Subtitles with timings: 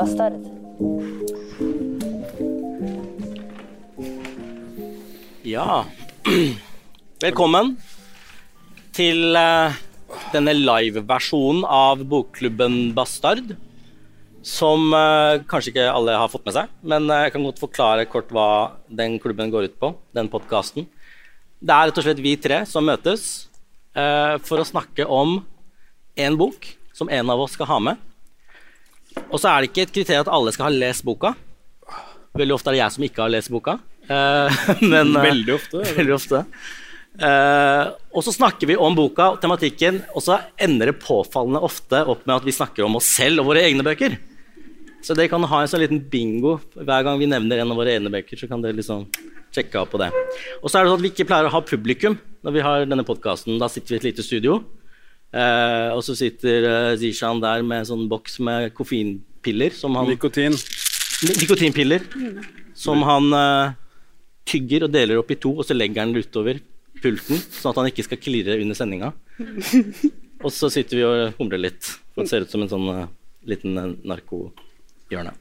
[0.00, 0.40] Bastard.
[5.44, 5.82] Ja,
[7.20, 7.74] velkommen
[8.96, 9.76] til eh,
[10.32, 13.52] denne live-versjonen av bokklubben Bastard.
[14.40, 18.08] Som eh, kanskje ikke alle har fått med seg, men eh, jeg kan godt forklare
[18.08, 18.48] kort hva
[18.88, 19.92] den klubben går ut på.
[20.16, 20.88] den podcasten.
[21.60, 23.50] Det er rett og slett vi tre som møtes
[23.92, 25.42] for å snakke om
[26.16, 28.09] en bok som en av oss skal ha med.
[29.28, 31.34] Og så er det ikke et kriterium at alle skal ha lest boka.
[32.38, 33.76] Veldig ofte er det jeg som ikke har lest boka.
[34.06, 34.60] Eh,
[34.92, 35.82] men, eh, Veldig ofte.
[35.98, 36.44] Veldig ofte.
[37.20, 42.04] Eh, og så snakker vi om boka og tematikken, og så ender det påfallende ofte
[42.06, 44.16] opp med at vi snakker om oss selv og våre egne bøker.
[45.04, 47.94] Så dere kan ha en sånn liten bingo hver gang vi nevner en av våre
[47.96, 48.36] egne bøker.
[48.36, 49.06] så kan dere liksom
[49.54, 50.10] sjekke av på det.
[50.60, 52.84] Og så er det sånn at vi ikke pleier å ha publikum når vi har
[52.86, 53.58] denne podkasten.
[53.60, 54.60] Da sitter vi i et lite studio,
[55.32, 60.10] eh, og så sitter eh, Zishan der med en sånn boks med koffeinpiller som han
[60.10, 60.56] Nikotin.
[61.28, 62.06] Nikotinpiller
[62.76, 63.76] som han eh,
[64.48, 66.62] tygger og deler opp i to, og så legger han det utover
[67.00, 69.12] pulten, sånn at han ikke skal klirre under sendinga.
[70.40, 71.88] Og så sitter vi og humrer litt.
[72.14, 73.08] For det ser ut som en sånn eh,
[73.50, 75.34] liten uh, narkohjørne.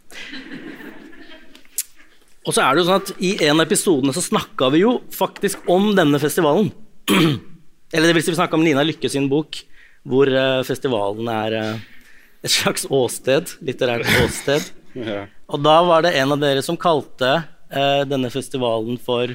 [2.44, 4.98] Og så er det jo sånn at I en av episodene så snakka vi jo
[5.16, 6.72] faktisk om denne festivalen.
[7.94, 9.62] Eller det vil si vi snakka om Nina Lykke sin bok,
[10.08, 11.88] hvor eh, festivalen er eh,
[12.46, 13.56] et slags åsted.
[13.66, 14.70] Litterært åsted.
[15.00, 15.28] Ja.
[15.54, 17.28] Og da var det en av dere som kalte
[17.70, 19.30] eh, denne festivalen for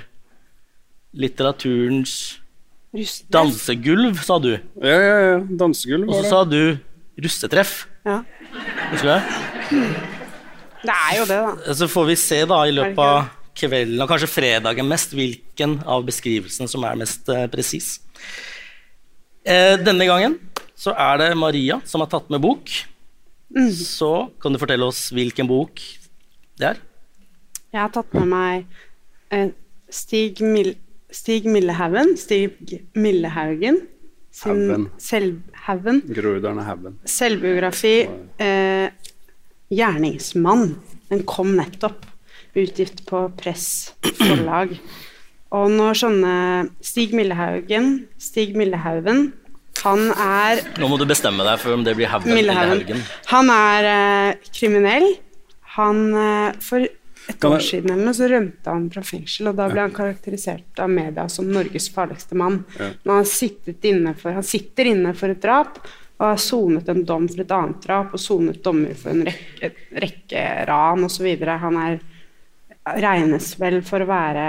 [1.14, 2.40] litteraturens
[3.30, 4.50] dansegulv, sa du.
[4.82, 5.38] ja, ja, ja.
[5.62, 6.74] Dansegulv Og så sa du
[7.22, 7.84] russetreff.
[8.02, 8.18] Ja.
[8.90, 9.94] Husker du det?
[10.84, 11.74] Det er jo det, da.
[11.78, 16.02] Så får vi se da i løpet av kvelden, og kanskje fredagen mest, hvilken av
[16.06, 17.94] beskrivelsene som er mest eh, presis.
[19.46, 20.36] Eh, denne gangen
[20.74, 22.70] så er det Maria som har tatt med bok.
[23.74, 24.10] Så
[24.42, 25.82] kan du fortelle oss hvilken bok
[26.58, 26.80] det er?
[27.74, 28.64] Jeg har tatt med meg
[29.34, 29.50] eh,
[29.90, 30.74] Stig, Mil
[31.14, 32.16] Stig Millehaugen.
[32.18, 33.80] Stig Millehaugen.
[34.42, 34.88] Haugen.
[34.98, 36.00] Selvhaugen.
[36.10, 36.96] Groruddalen er haugen.
[37.06, 38.08] Selvbiografi.
[38.42, 38.90] Eh,
[39.70, 40.74] 'Gjerningsmann'.
[41.10, 42.02] Den kom nettopp.
[42.54, 44.74] Utgitt på Press forlag.
[45.54, 46.34] Og når sånne
[46.82, 49.32] Stig Millehaugen Stig Millehaugen
[49.84, 52.58] han er Nå må du bestemme deg for om det blir Haugen eller.
[52.74, 53.00] Haugen.
[53.30, 55.10] Han er eh, kriminell.
[55.78, 59.48] Han eh, For et Kan år jeg- siden eller noe så rømte han fra fengsel,
[59.48, 62.58] og da ble han karakterisert av media som Norges farligste mann.
[62.76, 63.24] Men han,
[63.88, 65.78] inne for, han sitter inne for et drap
[66.18, 69.70] og har sonet en dom for et annet drap og sonet dommer for en rekke,
[70.04, 71.26] rekke ran osv.
[71.64, 71.96] Han er
[73.00, 74.44] regnes vel for å være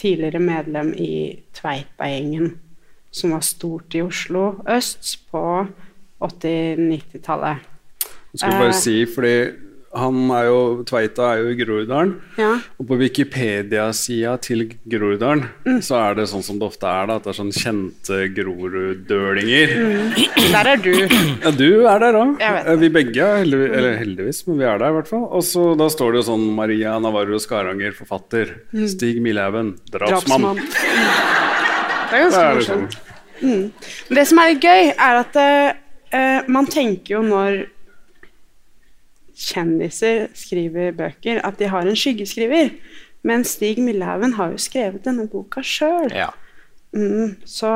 [0.00, 1.10] tidligere medlem i
[1.54, 2.54] Tveita-gjengen,
[3.18, 5.44] som var stort i Oslo øst på
[6.22, 7.64] 80-90-tallet.
[8.36, 8.78] Skal vi bare Eh.
[8.84, 9.34] si, fordi
[9.98, 12.10] han er jo, Tveita er jo i Groruddalen.
[12.36, 12.58] Ja.
[12.78, 15.78] Og på Wikipedia-sida til Groruddalen Mm.
[15.80, 19.68] så er det sånn som det ofte er, da, at det er sånn kjente Groruddølinger.
[19.78, 20.52] Mm.
[20.52, 20.92] Der er du.
[21.44, 22.36] Ja, du er der òg.
[22.38, 22.78] Det.
[22.80, 25.24] Vi begge heldigvis, eller heldigvis, men vi er der i hvert fall.
[25.24, 28.58] Og så da står det jo sånn Maria Navarro Skaranger, forfatter.
[28.86, 30.52] Stig Milhaugen, drapsmann.
[30.52, 30.56] Drapsmann.
[32.08, 32.98] Det er ganske morsomt.
[33.42, 37.66] Men det som er litt gøy, er at eh, man tenker jo når
[39.38, 42.72] kjendiser skriver bøker, at de har en skyggeskriver.
[43.22, 46.10] Men Stig Millehaugen har jo skrevet denne boka sjøl.
[46.14, 46.30] Ja.
[46.92, 47.70] Mm, så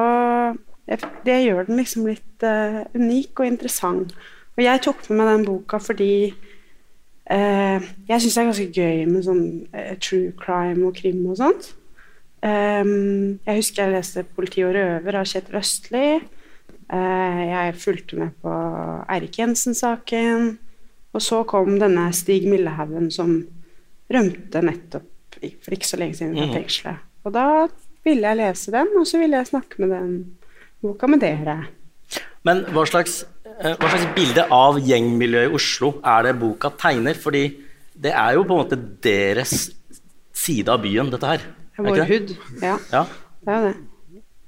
[1.26, 4.14] det gjør den liksom litt uh, unik og interessant.
[4.56, 6.14] Og jeg tok med meg den boka fordi
[7.31, 7.79] uh,
[8.09, 9.44] jeg syns det er ganske gøy med sånn
[9.75, 11.73] uh, true crime og krim og sånt.
[12.42, 16.20] Ehm, jeg husker jeg leste 'Politi og røver' av Kjetil Østli.
[16.92, 18.52] Eh, jeg fulgte med på
[19.08, 20.58] Eirik Jensen-saken.
[21.14, 23.46] Og så kom denne Stig Millehaugen som
[24.12, 25.08] rømte nettopp
[25.62, 26.96] for ikke så lenge siden fra fengselet.
[27.24, 27.46] Og da
[28.04, 30.36] ville jeg lese den, og så ville jeg snakke med den
[30.82, 31.56] boka med dere.
[32.44, 33.24] Men hva slags,
[33.60, 37.14] eh, hva slags bilde av gjengmiljøet i Oslo er det boka tegner?
[37.14, 37.56] Fordi
[37.94, 39.70] det er jo på en måte deres
[40.32, 41.40] side av byen, dette her.
[41.82, 42.06] Er Vår det?
[42.08, 42.37] hud.
[42.62, 43.05] Ja, Ja.
[43.44, 43.76] det er jo det.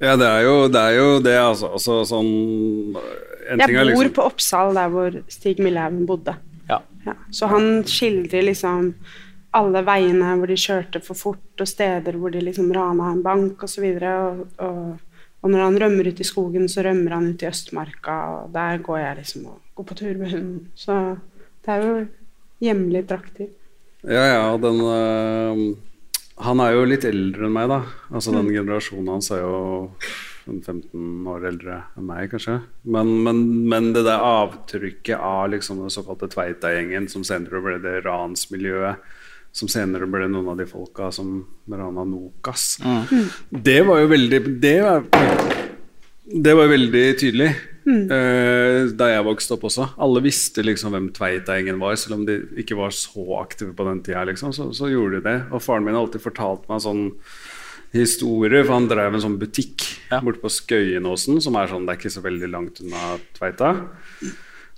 [0.05, 1.69] Ja, det er jo det, er jo det altså.
[1.73, 2.31] altså sånn
[3.51, 6.35] en ting er Jeg bor liksom, på Oppsal, der hvor Stig Millehaugen bodde.
[6.69, 6.81] ja.
[7.07, 7.13] Ja.
[7.31, 8.95] Så han skildrer liksom
[9.55, 13.63] alle veiene hvor de kjørte for fort, og steder hvor de liksom rana en bank
[13.63, 13.85] osv.
[14.03, 14.99] Og, og,
[15.45, 18.79] og når han rømmer ut i skogen, så rømmer han ut i Østmarka, og der
[18.83, 20.69] går jeg liksom og går på tur med hunden.
[20.75, 20.97] Så
[21.67, 22.07] det er jo
[22.65, 23.49] hjemlig drakter.
[24.05, 25.77] Ja, ja, den øh,
[26.43, 27.81] Han er jo litt eldre enn meg, da.
[28.11, 29.59] Altså Den generasjonen hans er jo
[30.49, 32.57] 15 år eldre enn meg, kanskje.
[32.83, 38.01] Men, men, men det der avtrykket av liksom den såkalte Tveita-gjengen, som senere ble det
[38.05, 39.05] ransmiljøet,
[39.55, 41.37] som senere ble noen av de folka som
[41.71, 42.81] rana Nokas,
[43.55, 45.07] det var jo veldig Det var,
[46.27, 47.53] det var veldig tydelig.
[47.87, 49.89] Eh, da jeg vokste opp også.
[50.01, 54.01] Alle visste liksom hvem Tveita-gjengen var, selv om de ikke var så aktive på den
[54.07, 54.25] tida.
[54.29, 55.37] Liksom, så, så gjorde de det.
[55.53, 57.05] Og faren min har alltid fortalt meg sånn
[57.95, 60.19] historie, for han drev en sånn butikk Ja.
[60.25, 63.69] borte på Skøyenåsen, som er sånn, det er ikke så veldig langt unna Tveita.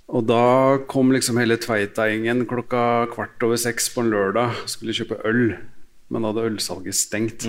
[0.07, 5.17] Og da kom liksom hele Tveita-gjengen klokka kvart over seks på en lørdag skulle kjøpe
[5.27, 5.57] øl,
[6.13, 7.47] men da hadde ølsalget stengt.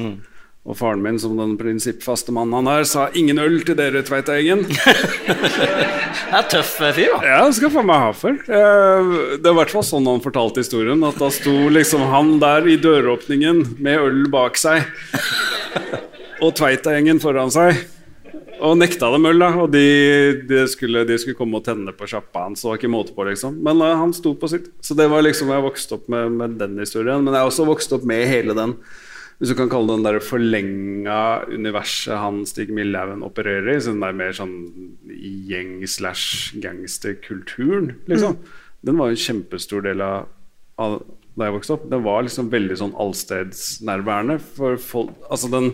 [0.68, 4.68] Og faren min, som den prinsippfaste mannen han er, sa 'ingen øl til dere, Tveita-gjengen'.
[6.28, 7.20] Det er tøff eh, fyr, da.
[7.24, 8.36] Ja, skal faen meg ha for.
[8.36, 11.00] Eh, Det er i hvert fall sånn han fortalte historien.
[11.08, 14.84] At da sto liksom han der i døråpningen med øl bak seg,
[16.44, 17.80] og Tveita-gjengen foran seg.
[18.60, 19.50] Og nekta dem øl, da.
[19.64, 19.86] Og de,
[20.50, 22.66] de, skulle, de skulle komme og tenne på sjappa hans.
[22.66, 23.56] Var ikke måte på, liksom.
[23.64, 24.68] Men uh, han sto på sitt.
[24.84, 27.22] Så det var liksom Jeg vokste opp med, med den historien.
[27.22, 28.74] Men jeg har også vokst opp med hele den
[29.38, 34.02] hvis du kan kalle den der forlenga universet han Stig Millhaugen opererer i, så den
[34.02, 34.56] der mer sånn
[35.08, 38.35] gjeng-slash-gangsterkulturen, liksom.
[38.87, 40.19] Den var en kjempestor del av,
[40.79, 41.02] av
[41.38, 41.85] da jeg vokste opp.
[41.90, 44.37] Den var liksom veldig sånn allstedsnærværende.
[44.58, 45.67] For folk Altså, den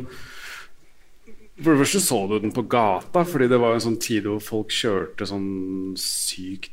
[1.55, 4.41] For det første så du den på gata, fordi det var en sånn tid hvor
[4.43, 6.73] folk kjørte sånn sykt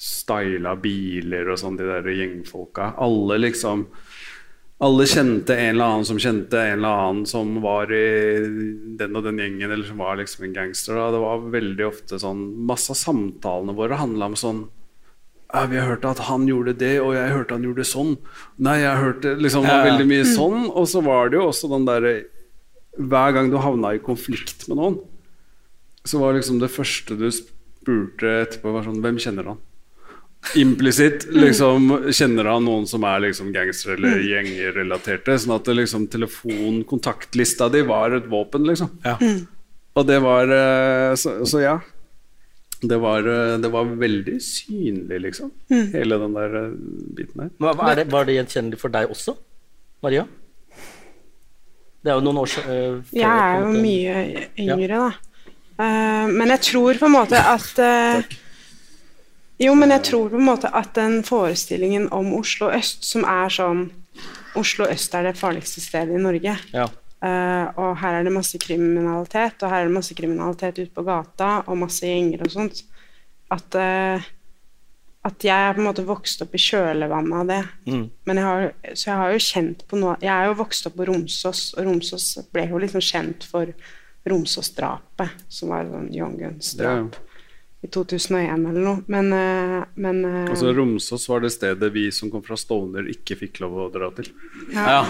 [0.00, 2.94] styla biler og sånn, de der gjengfolka.
[2.96, 3.78] Alle liksom
[4.82, 8.06] alle kjente en eller annen som kjente en eller annen som var i
[8.98, 10.98] den og den gjengen, eller som var liksom en gangster.
[10.98, 11.10] Da.
[11.14, 14.64] Det var veldig ofte sånn Masse av samtalene våre handla om sånn
[15.52, 18.16] ja, Vi har hørt at han gjorde det, og jeg hørte han gjorde sånn.
[18.58, 19.78] Nei, jeg hørte liksom ja.
[19.86, 20.66] veldig mye sånn.
[20.72, 22.14] Og så var det jo også den derre
[22.98, 25.02] Hver gang du havna i konflikt med noen,
[26.02, 29.62] så var liksom det første du spurte etterpå, var sånn Hvem kjenner han?
[30.58, 35.38] Implisitt liksom kjenner han noen som er liksom gangstere eller gjengrelaterte.
[35.38, 38.92] Sånn at det liksom telefonkontaktlista di var et våpen, liksom.
[39.92, 41.78] Og det var eh, så, så ja.
[42.82, 45.52] Det var, eh, det var veldig synlig, liksom.
[45.70, 46.70] Hele den der eh,
[47.18, 47.50] biten der.
[47.58, 49.36] Men hva er det, var det gjenkjennelig for deg også,
[50.02, 50.24] Maria?
[52.02, 53.04] Det er jo noen år siden.
[53.14, 55.28] Jeg er jo mye yngre, da.
[55.82, 58.34] Uh, men jeg tror på en måte at eh,
[59.62, 63.52] Jo, men jeg tror på en måte at den forestillingen om Oslo øst, som er
[63.52, 63.86] sånn
[64.58, 66.56] Oslo øst er det farligste stedet i Norge.
[66.74, 66.88] Ja.
[67.22, 71.04] Uh, og her er det masse kriminalitet, og her er det masse kriminalitet ute på
[71.06, 72.82] gata, og masse gjenger og sånt.
[73.54, 74.26] At, uh,
[75.30, 77.62] at jeg er på en måte vokst opp i kjølvannet av det.
[77.86, 78.04] Mm.
[78.28, 80.98] Men jeg har, så jeg har jo kjent på noe Jeg er jo vokst opp
[80.98, 83.72] på Romsås, og Romsås ble jo liksom kjent for
[84.28, 87.22] Romsås-drapet, som var sånn Young Guns-drap
[87.82, 89.02] i 2001 eller noe.
[89.10, 93.36] Men, eh, men eh, Altså Romsås var det stedet vi som kom fra Stovner, ikke
[93.40, 94.30] fikk lov å dra til.
[94.74, 95.00] ja.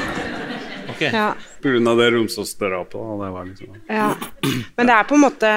[0.90, 1.02] Ok.
[1.06, 1.28] ja,
[1.62, 2.92] På grunn av det Romsås-drapet.
[2.98, 4.08] da, Det var liksom ja.
[4.76, 5.50] Men det er på en måte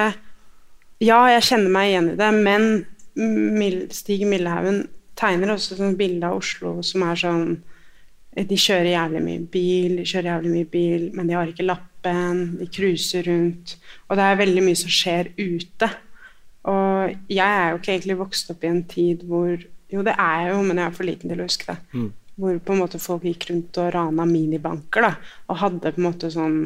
[1.02, 4.84] Ja, jeg kjenner meg igjen i det, men Stig Millehaugen
[5.18, 7.44] tegner også et bilde av Oslo som er sånn
[8.36, 12.42] De kjører jævlig mye bil, de kjører jævlig mye bil, men de har ikke lappen,
[12.60, 13.78] de cruiser rundt.
[14.10, 15.88] Og det er veldig mye som skjer ute.
[16.66, 19.54] Og jeg er jo ikke egentlig vokst opp i en tid hvor
[19.86, 21.76] Jo, det er jeg jo, men jeg er for liten til å huske det.
[22.36, 25.12] Hvor på en måte folk gikk rundt og rana minibanker, da.
[25.46, 26.56] Og hadde på en måte sånn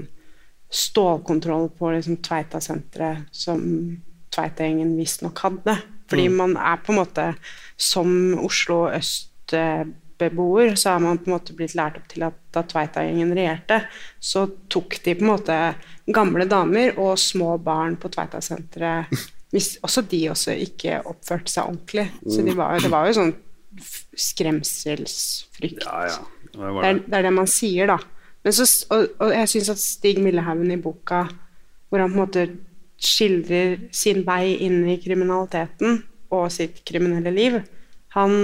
[0.71, 3.61] stålkontroll på liksom Tveita-senteret som
[4.33, 5.75] Tveita-gjengen visstnok hadde.
[6.11, 7.25] Fordi man er på en måte
[7.77, 12.65] Som Oslo øst-beboer så er man på en måte blitt lært opp til at da
[12.67, 13.83] Tveita-gjengen regjerte,
[14.21, 15.59] så tok de på en måte
[16.11, 19.13] gamle damer og små barn på Tveita-senteret
[19.51, 22.07] hvis også de også ikke oppførte seg ordentlig.
[22.23, 23.33] Så de var, det var jo sånn
[24.19, 25.85] skremselsfrykt.
[25.85, 26.21] Ja, ja.
[26.51, 26.71] Det det.
[26.71, 27.19] Det er, det.
[27.19, 27.99] er det man sier, da.
[28.45, 31.25] Men så, og, og jeg syns at Stig Millehaugen i boka,
[31.91, 32.47] hvor han på en måte
[33.01, 36.03] skildrer sin vei inn i kriminaliteten
[36.35, 37.59] og sitt kriminelle liv,
[38.15, 38.37] han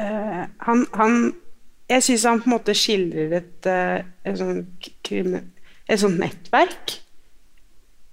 [0.00, 1.14] øh, han, han
[1.90, 7.00] Jeg syns han på en måte skildrer et, eh, et, sånt et sånt nettverk.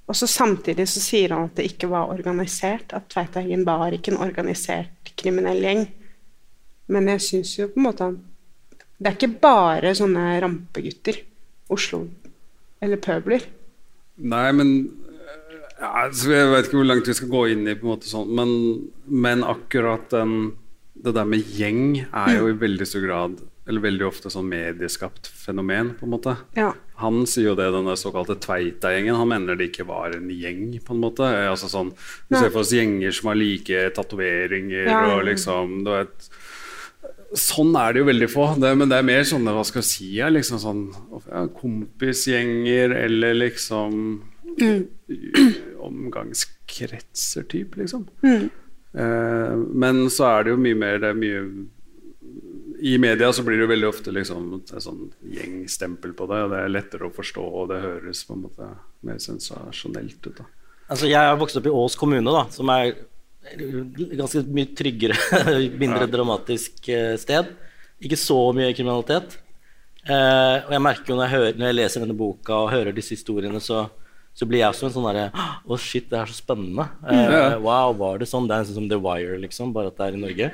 [0.08, 4.14] Og så samtidig så sier han at det ikke var organisert, at Tveitagen var ikke
[4.14, 5.84] en organisert kriminell gjeng.
[6.88, 8.22] Men jeg syns jo på en måte han
[8.98, 11.20] Det er ikke bare sånne rampegutter.
[11.70, 12.06] Oslo
[12.82, 13.44] eller pøbler.
[14.18, 14.72] Nei, men
[15.78, 18.10] ja, altså, Jeg vet ikke hvor langt vi skal gå inn i, på en måte
[18.10, 18.54] sånn, men,
[19.06, 20.56] men akkurat den,
[20.98, 23.38] det der med gjeng er jo i veldig stor grad
[23.68, 26.38] eller veldig ofte sånn medieskapt fenomen, på en måte.
[26.56, 26.72] Ja.
[26.98, 29.16] Han sier jo det, den der såkalte Tveita-gjengen.
[29.20, 31.28] Han mener det ikke var en gjeng, på en måte.
[31.30, 31.92] Eh, Altså sånn,
[32.30, 35.02] Du ser for oss gjenger som har like tatoveringer Ja.
[35.16, 36.30] og liksom du vet,
[37.36, 39.90] Sånn er det jo veldig få, det, men det er mer sånne hva skal jeg
[39.90, 40.84] si, ja, liksom sånn
[41.28, 44.22] ja, kompisgjenger eller liksom
[45.80, 48.06] omgangskretser type, liksom.
[48.24, 51.42] Eh, men så er det jo mye mer det er mye
[52.80, 56.54] I media så blir det jo veldig ofte liksom et sånn gjengstempel på det, og
[56.54, 58.70] det er lettere å forstå, og det høres på en måte
[59.08, 60.42] mer sensasjonelt ut.
[60.42, 60.48] da.
[60.88, 62.94] Altså, jeg har vokst opp i Ås kommune, da, som er
[64.18, 65.18] ganske mye tryggere,
[65.82, 67.54] mindre dramatisk eh, sted.
[68.04, 69.40] Ikke så mye kriminalitet.
[70.08, 72.96] Eh, og jeg merker jo når jeg, hører, når jeg leser denne boka og hører
[72.96, 73.86] disse historiene, så,
[74.38, 76.88] så blir jeg også en sånn derre Å, shit, det er så spennende.
[77.04, 78.48] Eh, wow, var det sånn?
[78.48, 80.52] Det er sånn som The Wire, liksom, bare at det er i Norge.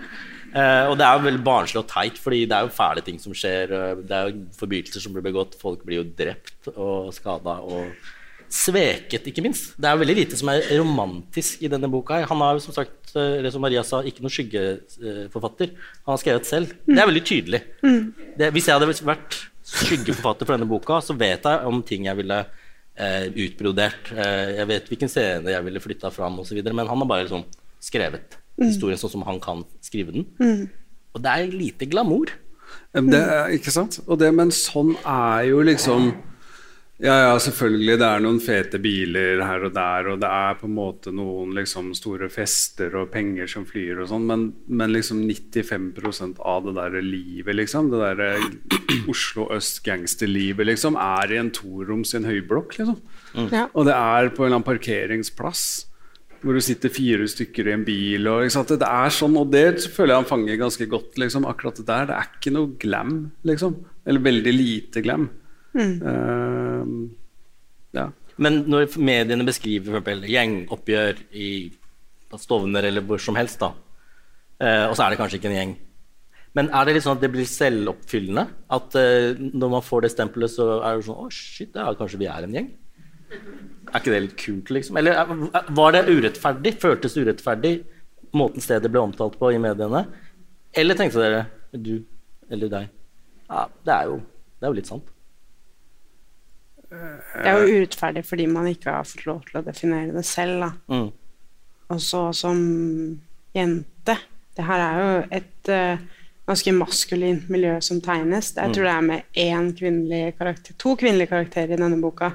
[0.54, 3.18] Eh, og det er jo veldig barnslig og teit, fordi det er jo fæle ting
[3.22, 3.72] som skjer.
[3.74, 5.56] eh, Det er jo forbrytelser som blir begått.
[5.60, 7.56] Folk blir jo drept og skada.
[7.66, 7.90] Og
[8.54, 9.72] sveket, ikke minst.
[9.82, 12.20] Det er jo veldig lite som er romantisk i denne boka.
[12.30, 15.74] Han har jo som sagt, det eller som Maria sa, ikke noen skyggeforfatter.
[16.06, 16.76] Han har skrevet selv.
[16.86, 17.62] Det er veldig tydelig.
[18.38, 22.20] Det, hvis jeg hadde vært skyggeforfatter for denne boka, så vet jeg om ting jeg
[22.20, 22.40] ville
[22.96, 24.14] eh, utbrodert.
[24.14, 26.62] Eh, jeg vet hvilken scene jeg ville flytta fram osv.
[26.70, 27.46] Men han har bare liksom
[27.84, 30.28] skrevet historien sånn som han kan skrive den.
[31.14, 32.34] Og det er lite glamour.
[32.94, 34.00] Det er, ikke sant?
[34.06, 36.12] Og det, men sånn er jo liksom
[37.04, 40.68] Ja, ja, selvfølgelig, det er noen fete biler her og der, og det er på
[40.70, 45.24] en måte noen liksom store fester og penger som flyr og sånn, men, men liksom
[45.26, 48.46] 95% av det der livet, liksom, det der
[49.12, 53.02] Oslo øst-gangsterlivet, liksom, er i en toroms i en høyblokk, liksom.
[53.52, 53.66] Ja.
[53.74, 55.66] Og det er på en eller annen parkeringsplass
[56.44, 58.28] hvor det sitter fire stykker i en bil.
[58.28, 58.74] Og, ikke sant?
[58.80, 61.16] Det er sånn, og det føler jeg han fanger ganske godt.
[61.24, 61.48] Liksom.
[61.50, 62.10] Akkurat det der.
[62.10, 63.16] Det er ikke noe glam,
[63.48, 63.78] liksom.
[64.04, 65.30] Eller veldig lite glam.
[65.78, 66.92] Eh,
[67.98, 68.10] ja.
[68.42, 71.50] Men når mediene beskriver for eksempel gjengoppgjør i
[72.42, 73.70] Stovner eller hvor som helst, da,
[74.64, 75.74] uh, og så er det kanskje ikke en gjeng
[76.58, 78.48] Men er det litt sånn at det blir selvoppfyllende?
[78.74, 82.22] At uh, når man får det stempelet, så er det sånn Å, shit, ja, kanskje
[82.24, 82.72] vi er en gjeng?
[83.94, 84.98] Er ikke det litt kult, liksom?
[84.98, 86.76] Eller er- var det urettferdig?
[86.82, 87.84] Føltes urettferdig,
[88.34, 90.08] måten stedet ble omtalt på i mediene?
[90.74, 92.04] Eller tenkte dere, du
[92.50, 92.90] eller deg
[93.50, 94.16] Ja, det er jo,
[94.58, 95.10] det er jo litt sant.
[96.94, 100.62] Det er jo urettferdig fordi man ikke har fått lov til å definere det selv.
[100.62, 100.72] Da.
[100.94, 101.08] Mm.
[101.94, 102.60] Og så som
[103.54, 104.18] jente
[104.54, 106.02] Det her er jo et uh,
[106.46, 108.52] ganske maskulint miljø som tegnes.
[108.54, 112.30] Jeg tror det er med én kvinnelig karakter, to kvinnelige karakterer i denne boka.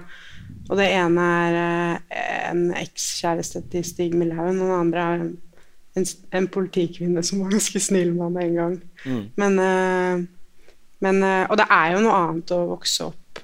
[0.69, 6.11] Og det ene er eh, en ekskjæreste til Stig Millehaugen, og den andre er en,
[6.37, 8.77] en, politikvinne som var ganske snill med ham en gang.
[9.41, 10.27] Men, eh,
[11.05, 13.43] men eh, Og det er jo noe annet å vokse opp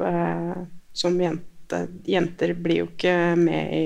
[0.95, 1.81] som jente.
[2.07, 3.85] Jenter blir jo ikke med i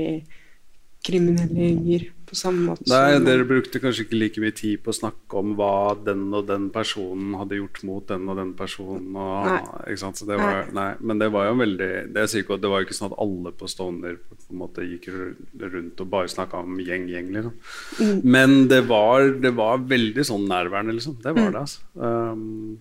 [1.04, 4.96] kriminelle gjenger på samme måte Nei, dere brukte kanskje ikke like mye tid på å
[4.98, 5.70] snakke om hva
[6.06, 9.08] den og den personen hadde gjort mot den og den personen.
[9.16, 9.58] Og, Nei.
[9.88, 10.20] Ikke sant?
[10.20, 12.88] Så det var, nei, men det var jo veldig Det sier ikke det var jo
[12.88, 16.76] ikke sånn at alle på Stovner på en måte gikk rundt og bare snakka om
[16.82, 17.56] gjeng-gjeng, liksom.
[18.02, 18.20] Mm.
[18.36, 21.16] Men det var, det var veldig sånn nærværende, liksom.
[21.24, 21.40] Det Mm.
[21.44, 21.80] var det, altså.
[21.94, 22.78] Um,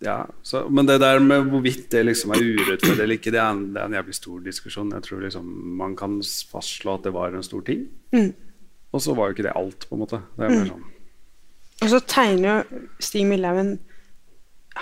[0.00, 3.50] ja, så, men det der med hvorvidt det liksom er urettferdig eller ikke, det er,
[3.52, 4.92] en, det er en jævlig stor diskusjon.
[4.96, 7.82] Jeg tror liksom man kan fastslå at det var en stor ting.
[8.16, 8.30] Mm.
[8.90, 10.22] Og så var jo ikke det alt, på en måte.
[10.36, 10.86] Det er mer sånn
[11.80, 13.76] Og så tegner jo Stig Millehaugen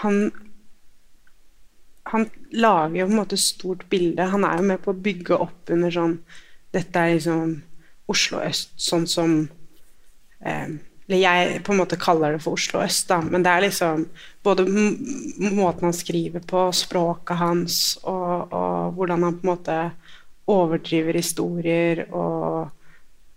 [0.02, 0.20] Han
[2.08, 4.30] han lager jo på en måte stort bilde.
[4.32, 6.18] Han er jo med på å bygge opp under sånn
[6.72, 7.54] Dette er liksom
[8.08, 9.34] Oslo øst, sånn som
[10.40, 10.68] eh,
[11.08, 14.06] Eller jeg på en måte kaller det for Oslo øst, da, men det er liksom
[14.44, 19.78] både måten han skriver på, språket hans, og, og hvordan han på en måte
[20.48, 22.68] overdriver historier og,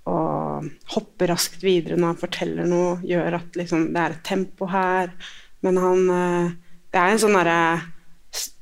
[0.09, 4.69] og hopper raskt videre når han forteller noe, gjør at liksom, det er et tempo
[4.71, 5.11] her.
[5.61, 6.53] Men han eh,
[6.91, 7.59] Det er en sånn derre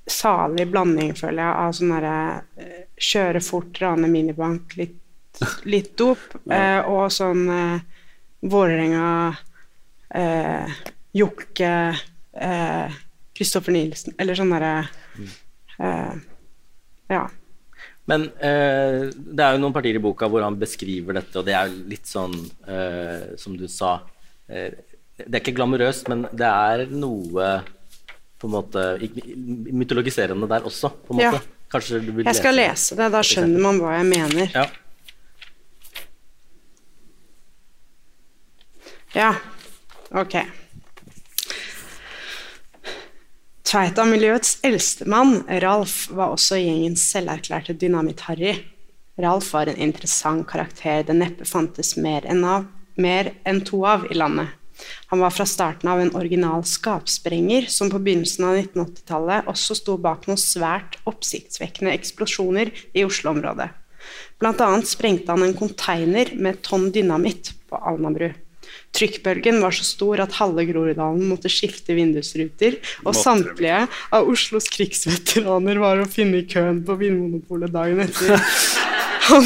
[0.09, 2.17] salig blanding, føler jeg, av sånn derre
[2.59, 4.99] eh, kjøre fort, rane minibank, litt,
[5.69, 6.83] litt dop, ja.
[6.89, 8.03] og sånn eh,
[8.49, 9.35] Vålerenga,
[10.15, 10.77] eh,
[11.17, 11.73] Jokke,
[12.33, 12.99] eh,
[13.35, 14.73] Kristoffer Nielsen Eller sånn derre
[15.79, 16.15] eh,
[17.09, 17.25] Ja.
[18.09, 21.55] Men eh, det er jo noen partier i boka hvor han beskriver dette, og det
[21.57, 22.33] er litt sånn
[22.65, 23.99] eh, som du sa
[24.49, 24.73] eh,
[25.19, 27.51] Det er ikke glamorøst, men det er noe
[28.39, 28.83] på en måte
[29.75, 31.33] mytologiserende der også, på en Ja.
[31.69, 34.55] Kanskje du vil Jeg skal lese det, da skjønner man hva jeg mener.
[34.55, 34.63] Ja.
[39.13, 39.29] Ja,
[40.17, 40.35] ok.
[43.69, 48.55] Tveita-miljøets eldste mann, Ralf, var også gjengens selverklærte Dynamitt-Harry.
[49.21, 52.65] Ralf var en interessant karakter det neppe fantes mer enn, av,
[52.97, 54.55] mer enn to av i landet.
[55.11, 59.99] Han var fra starten av en original skapsprenger som på begynnelsen av 1980-tallet også sto
[60.01, 63.69] bak noen svært oppsiktsvekkende eksplosjoner i Oslo-området.
[64.41, 68.31] Blant annet sprengte han en konteiner med tonn dynamitt på Alnabru.
[68.97, 73.83] Trykkbølgen var så stor at halve Groruddalen måtte skifte vindusruter, og samtlige
[74.15, 78.39] av Oslos krigsveteraner var å finne i køen på Vinmonopolet dagen etter.
[79.29, 79.45] Han,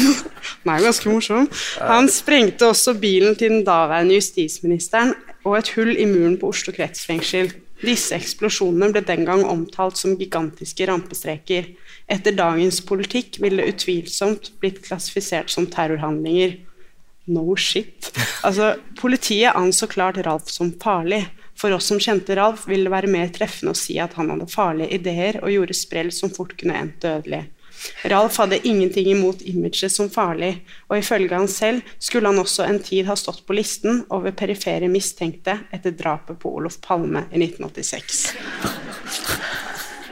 [0.64, 1.48] er ganske morsom.
[1.76, 5.12] Han sprengte også bilen til den daværende justisministeren
[5.44, 7.52] og et hull i muren på Oslo kretsfengsel.
[7.84, 11.68] Disse eksplosjonene ble den gang omtalt som gigantiske rampestreker.
[12.08, 16.56] Etter dagens politikk ville det utvilsomt blitt klassifisert som terrorhandlinger.
[17.24, 18.10] No shit.
[18.42, 21.24] Altså, politiet anså klart Ralf som farlig.
[21.56, 24.50] For oss som kjente Ralf, ville det være mer treffende å si at han hadde
[24.50, 27.44] farlige ideer og gjorde sprell som fort kunne endt dødelig.
[28.10, 30.52] Ralf hadde ingenting imot imaget som farlig,
[30.88, 34.88] og ifølge han selv skulle han også en tid ha stått på listen over perifere
[34.90, 38.20] mistenkte etter drapet på Olof Palme i 1986.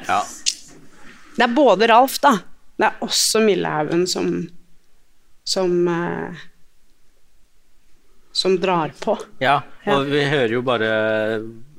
[0.09, 0.23] Ja.
[1.37, 2.35] Det er både Ralf, da.
[2.77, 4.35] Det er også Millehaugen som
[5.45, 6.43] som eh,
[8.43, 9.17] som drar på.
[9.43, 9.61] ja.
[9.83, 9.97] Ja.
[9.97, 10.89] Og vi hører jo bare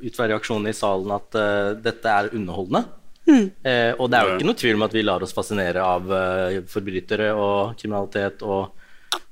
[0.04, 2.84] ut fra reaksjonene i salen at uh, dette er underholdende.
[3.24, 3.46] Mm.
[3.64, 6.10] Uh, og det er jo ikke noe tvil om at vi lar oss fascinere av
[6.12, 8.74] uh, forbrytere og kriminalitet og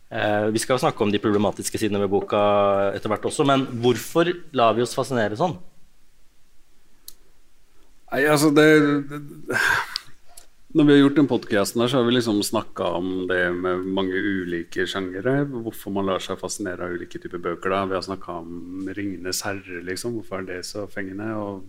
[0.07, 2.39] eh, Vi skal jo snakke om de problematiske sidene ved boka
[2.95, 5.57] etter hvert også, men hvorfor lar vi oss fascinere sånn?
[8.11, 8.67] Nei, altså det,
[9.11, 9.19] det
[10.71, 14.85] Når vi har gjort den podkasten, har vi liksom snakka om det med mange ulike
[14.87, 15.41] sjangere.
[15.43, 17.73] Hvorfor man lar seg fascinere av ulike typer bøker.
[17.73, 20.13] da Vi har snakka om 'Ringenes herre', liksom.
[20.15, 21.27] Hvorfor er det så fengende?
[21.35, 21.63] Og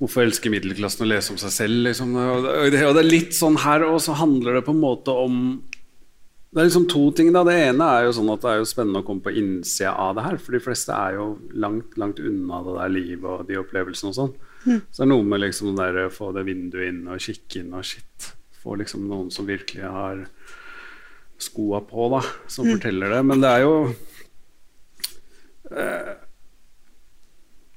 [0.00, 1.78] hvorfor elsker middelklassen å lese om seg selv?
[1.86, 2.16] Liksom.
[2.16, 5.14] Og det, og det er litt sånn her og så handler det på en måte
[5.14, 5.62] om
[6.52, 7.32] det er liksom to ting.
[7.32, 9.94] da Det ene er jo sånn at det er jo spennende å komme på innsida
[9.94, 10.36] av det her.
[10.38, 14.18] For de fleste er jo langt langt unna det der livet og de opplevelsene og
[14.18, 14.34] sånn.
[14.62, 17.76] Så det er noe med liksom der, å få det vinduet inn og kikke inn
[17.76, 18.32] og shit.
[18.62, 20.24] Få liksom noen som virkelig har
[21.42, 23.22] skoa på, da, som forteller det.
[23.26, 23.76] Men det er jo
[25.74, 26.12] eh,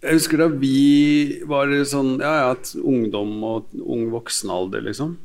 [0.06, 5.18] Jeg husker da vi var sånn ja, ja, at ungdom og ung voksen alder, liksom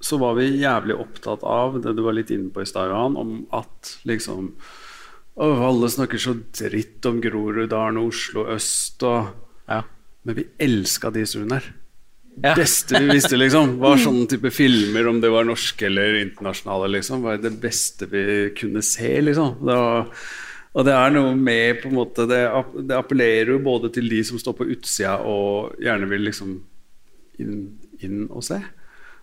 [0.00, 3.16] så var vi jævlig opptatt av det du var litt inne på i stad, Johan,
[3.16, 4.52] om at liksom
[5.36, 9.34] å, Alle snakker så dritt om Groruddalen og Oslo øst og
[9.68, 9.82] Ja.
[10.26, 11.74] Men vi elska de historiene her.
[12.42, 12.52] Ja.
[12.56, 17.22] beste vi visste, liksom, var sånne type filmer, om det var norske eller internasjonale, liksom,
[17.24, 18.24] var det beste vi
[18.58, 19.54] kunne se, liksom.
[19.64, 20.10] Det var,
[20.76, 22.42] og det er noe med på en måte det,
[22.84, 26.52] det appellerer jo både til de som står på utsida og gjerne vil liksom
[27.40, 27.56] inn,
[28.04, 28.60] inn og se.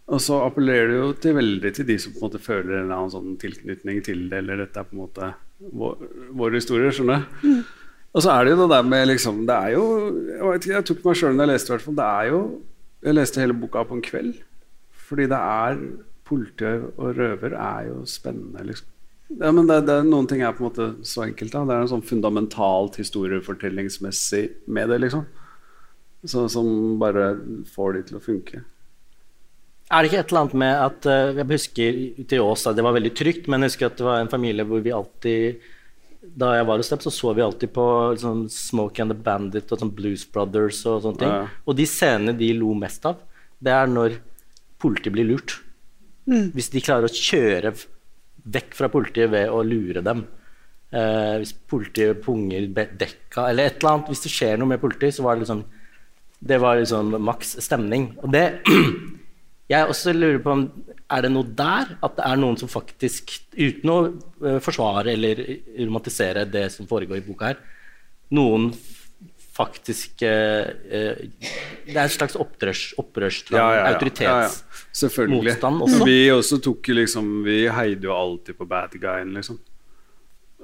[0.10, 2.88] Og så appellerer det jo til veldig til de som på en måte føler en
[2.88, 5.30] eller annen sånn tilknytning til det, eller dette er på en måte
[5.70, 6.10] vår,
[6.42, 7.62] vår historie, skjønner du.
[8.14, 9.84] Og så er det jo det der med liksom Det er jo
[10.30, 11.96] Jeg, vet ikke, jeg tok meg sjøl når jeg leste, i.
[12.00, 12.42] Det er jo
[13.04, 14.34] Jeg leste hele boka på en kveld.
[15.08, 15.80] Fordi det er
[16.24, 18.88] Politi og røver er jo spennende, liksom.
[19.42, 21.52] Ja, men det, det Noen ting er på en måte så enkelt.
[21.52, 25.26] da Det er en sånn fundamentalt historiefortellingsmessig med det, liksom.
[26.24, 27.34] Så, som bare
[27.74, 28.62] får de til å funke.
[29.92, 31.98] Er det ikke et eller annet med at eh, Jeg husker
[32.32, 34.66] til Ås at det var veldig trygt, men jeg husker at det var en familie
[34.70, 35.66] hvor vi alltid
[36.24, 39.72] Da jeg var hos dem, så så vi alltid på liksom, Smoke and the Bandit
[39.74, 41.34] og sånn Blues Brothers og sånne ting.
[41.34, 41.48] Ja.
[41.68, 43.20] Og de scenene de lo mest av,
[43.64, 44.16] det er når
[44.80, 45.58] politiet blir lurt.
[46.24, 47.74] Hvis de klarer å kjøre
[48.56, 50.24] vekk fra politiet ved å lure dem.
[50.94, 54.12] Eh, hvis politiet punger dekka eller et eller annet.
[54.14, 55.64] Hvis det skjer noe med politiet, så var det liksom
[56.44, 58.18] Det var liksom maks stemning.
[58.24, 58.62] Og det
[59.72, 60.66] Jeg også lurer på om
[61.14, 61.96] Er det noe der?
[62.04, 65.44] At det er noen som faktisk, uten å eh, forsvare eller
[65.84, 67.62] romantisere det som foregår i boka her,
[68.34, 68.72] noen
[69.54, 71.20] faktisk eh, eh,
[71.86, 72.88] Det er en slags opprørs,
[73.54, 73.68] ja.
[73.92, 74.64] autoritets...
[74.64, 75.28] ja.
[75.30, 76.00] motstand også.
[76.08, 79.60] Vi også tok liksom Vi heide jo alltid på bad guyen, liksom.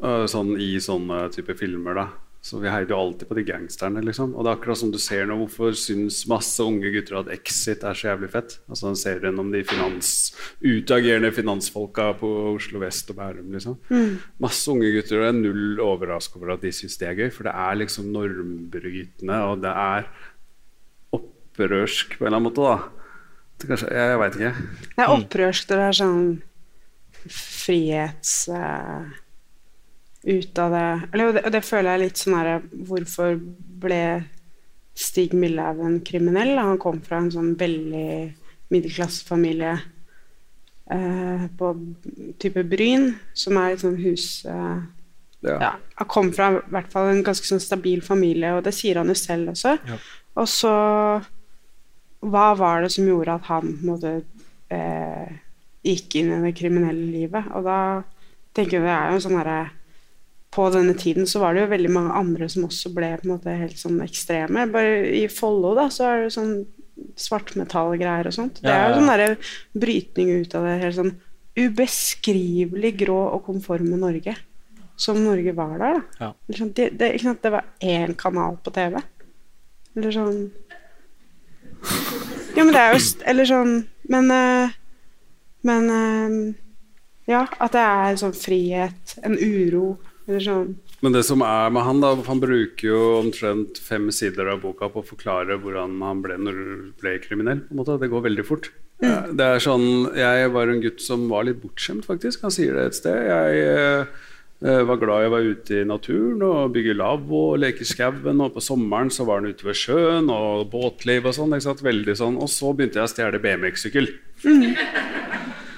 [0.02, 2.08] Øh, Sånn i sånne type filmer, da.
[2.40, 4.32] Så vi heide jo alltid på de gangsterne, liksom.
[4.32, 7.84] Og det er akkurat som du ser nå, hvorfor syns masse unge gutter at Exit
[7.84, 8.56] er så jævlig fett?
[8.72, 10.12] Altså den serien om de finans,
[10.64, 13.76] utagerende finansfolka på Oslo vest og Bærum, liksom.
[14.40, 17.30] Masse unge gutter, og jeg er null overraska over at de syns det er gøy,
[17.36, 20.10] for det er liksom normbrytende, og det er
[21.20, 23.16] opprørsk på en eller annen måte, da.
[23.60, 24.54] Det Kanskje, jeg, jeg veit ikke.
[24.96, 26.22] Det er opprørsk, det er sånn
[27.28, 28.38] frihets...
[28.48, 29.18] eh,
[30.26, 32.58] ut av det Eller og det, og det føler jeg litt sånn herre
[32.90, 33.38] Hvorfor
[33.84, 34.02] ble
[35.00, 36.58] Stig Millehaugen kriminell?
[36.60, 38.34] Han kom fra en sånn veldig
[38.70, 39.72] middelklassefamilie
[40.92, 41.70] eh, på
[42.42, 44.80] type Bryn, som er et sånt hus eh,
[45.40, 45.56] Ja.
[45.56, 49.00] ja, Han kom fra i hvert fall en ganske sånn stabil familie, og det sier
[49.00, 49.78] han jo selv også.
[50.36, 50.74] Og så
[52.20, 54.18] Hva var det som gjorde at han måtte,
[54.76, 55.30] eh,
[55.88, 57.48] gikk inn i det kriminelle livet?
[57.56, 58.04] Og da
[58.54, 59.62] tenker jeg det er jo en sånn herre
[60.50, 63.34] På denne tiden så var det jo veldig mange andre som også ble på en
[63.36, 64.66] måte helt sånn ekstreme.
[64.74, 66.56] Bare i Follo da, så er det sånn
[67.20, 68.62] svartmetallgreier og sånt.
[68.64, 68.98] Det er jo Ja, ja, ja.
[68.98, 71.14] sånn derre brytning ut av det helt sånn
[71.60, 74.36] ubeskrivelig grå og konforme Norge.
[75.00, 76.02] Som Norge var der, da.
[76.20, 76.32] Ja.
[76.48, 79.00] Eller sånn, det, det, det var én kanal på TV.
[79.96, 80.42] Eller sånn
[82.58, 83.00] Jo, men det er jo
[83.32, 83.72] Eller sånn
[84.12, 84.74] Men eh,
[85.66, 86.36] Men eh,
[87.32, 89.98] Ja, at det er sånn frihet, en uro,
[90.44, 94.62] sånn Men det som er med han, da Han bruker jo omtrent fem sider av
[94.62, 97.66] boka på å forklare hvordan han ble når han ble kriminell.
[97.70, 98.72] Det går veldig fort.
[99.00, 99.38] Mm.
[99.40, 102.44] Det er sånn, Jeg var en gutt som var litt bortskjemt, faktisk.
[102.44, 103.16] Han sier det et sted.
[103.30, 103.64] Jeg
[104.60, 108.44] eh, var glad jeg var ute i naturen og bygge lavvo og leke i skauen.
[108.44, 111.56] Og på sommeren så var han ute ved sjøen og båtliv og sånn.
[111.56, 112.38] Veldig sånn.
[112.44, 114.12] Og så begynte jeg å stjele BMX-sykkel.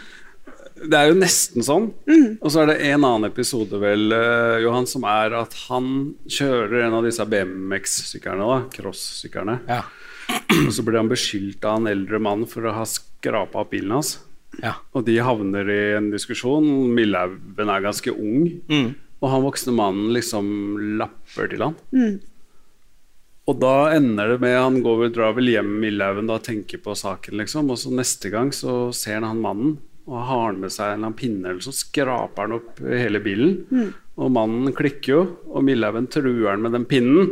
[0.82, 1.90] Det er jo nesten sånn.
[2.42, 6.88] Og så er det en annen episode vel, eh, Johan, som er at han kjører
[6.88, 9.60] en av disse BMX-syklene, da, cross-syklene.
[9.70, 9.84] Ja.
[10.66, 13.98] Og så blir han beskyldt av en eldre mann for å ha skrapa opp bilen
[13.98, 14.16] hans.
[14.60, 14.78] Ja.
[14.96, 16.66] Og de havner i en diskusjon.
[16.96, 18.50] Millaugen er ganske ung.
[18.72, 18.92] Mm.
[19.22, 20.52] Og han voksne mannen liksom
[21.00, 21.78] lapper til han.
[23.50, 26.96] Og da ender det med Han går vel, drar vel hjem Millaugen og tenker på
[26.98, 27.72] saken, liksom.
[27.74, 29.80] Og så neste gang så ser han han mannen,
[30.12, 33.22] og har han med seg en eller annen pinne, eller så skraper han opp hele
[33.24, 33.94] bilen.
[34.20, 37.32] Og mannen klikker jo, og Millhaugen truer han med den pinnen.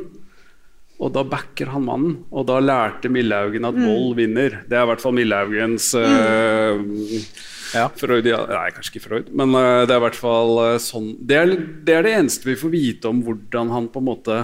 [1.00, 2.16] Og da backer han mannen.
[2.32, 4.62] Og da lærte Millhaugen at vold vinner.
[4.68, 6.80] Det er i hvert fall Millhaugens uh,
[7.76, 7.86] Ja.
[7.94, 8.40] Freud, ja.
[8.50, 11.52] Nei, kanskje ikke Freud, men uh, det er i hvert fall uh, sånn det er,
[11.86, 14.38] det er det eneste vi får vite om hvordan han på en måte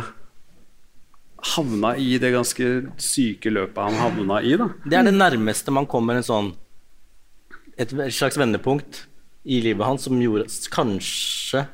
[1.55, 2.67] havna i det ganske
[3.01, 4.53] syke løpet han havna i.
[4.61, 6.51] da Det er det nærmeste man kommer en sånn
[7.77, 9.05] et slags vendepunkt
[9.45, 11.65] i livet hans som gjorde kanskje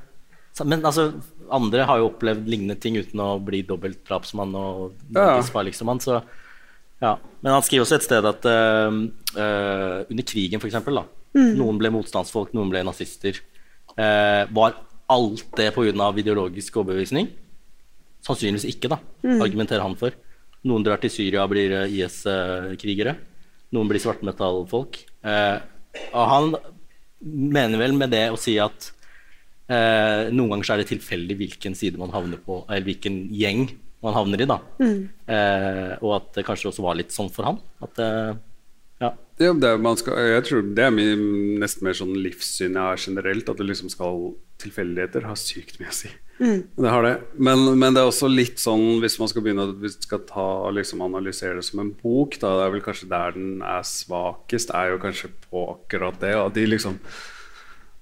[0.67, 1.11] Men altså,
[1.51, 5.37] andre har jo opplevd lignende ting uten å bli dobbeltdrapsmann og Ja.
[5.37, 6.21] Norges farligste så
[7.01, 7.15] ja.
[7.41, 8.93] Men han skriver også et sted at uh,
[9.33, 11.05] uh, under krigen, for eksempel, da,
[11.57, 13.39] noen ble motstandsfolk, noen ble nazister.
[13.95, 14.75] Uh, var
[15.09, 16.11] alt det pga.
[16.21, 17.31] ideologisk overbevisning?
[18.21, 18.99] Sannsynligvis ikke, da,
[19.41, 20.13] argumenterer han for.
[20.69, 23.15] Noen drar til Syria og blir IS-krigere.
[23.73, 24.99] Noen blir svartmetallfolk.
[25.25, 25.57] Eh,
[26.11, 26.51] og han
[27.21, 28.89] mener vel med det å si at
[29.71, 33.67] eh, noen ganger så er det tilfeldig hvilken side man havner på, eller hvilken gjeng
[34.01, 34.57] man havner i, da.
[34.81, 37.59] Eh, og at det kanskje også var litt sånn for han.
[37.85, 38.31] At eh,
[39.03, 39.11] ja.
[39.41, 41.21] Ja, det, man skal, jeg tror det er min,
[41.61, 45.93] nesten mer sånn livssyn jeg har generelt, at det liksom skal tilfeldigheter har sykt mye
[45.93, 46.11] å si.
[46.41, 47.13] Det har det.
[47.37, 50.47] Men, men det er også litt sånn, hvis man skal begynne hvis man skal ta,
[50.73, 54.73] liksom analysere det som en bok, da, det er vel kanskje der den er svakest,
[54.73, 56.33] er jo kanskje på akkurat det.
[56.39, 56.97] At de liksom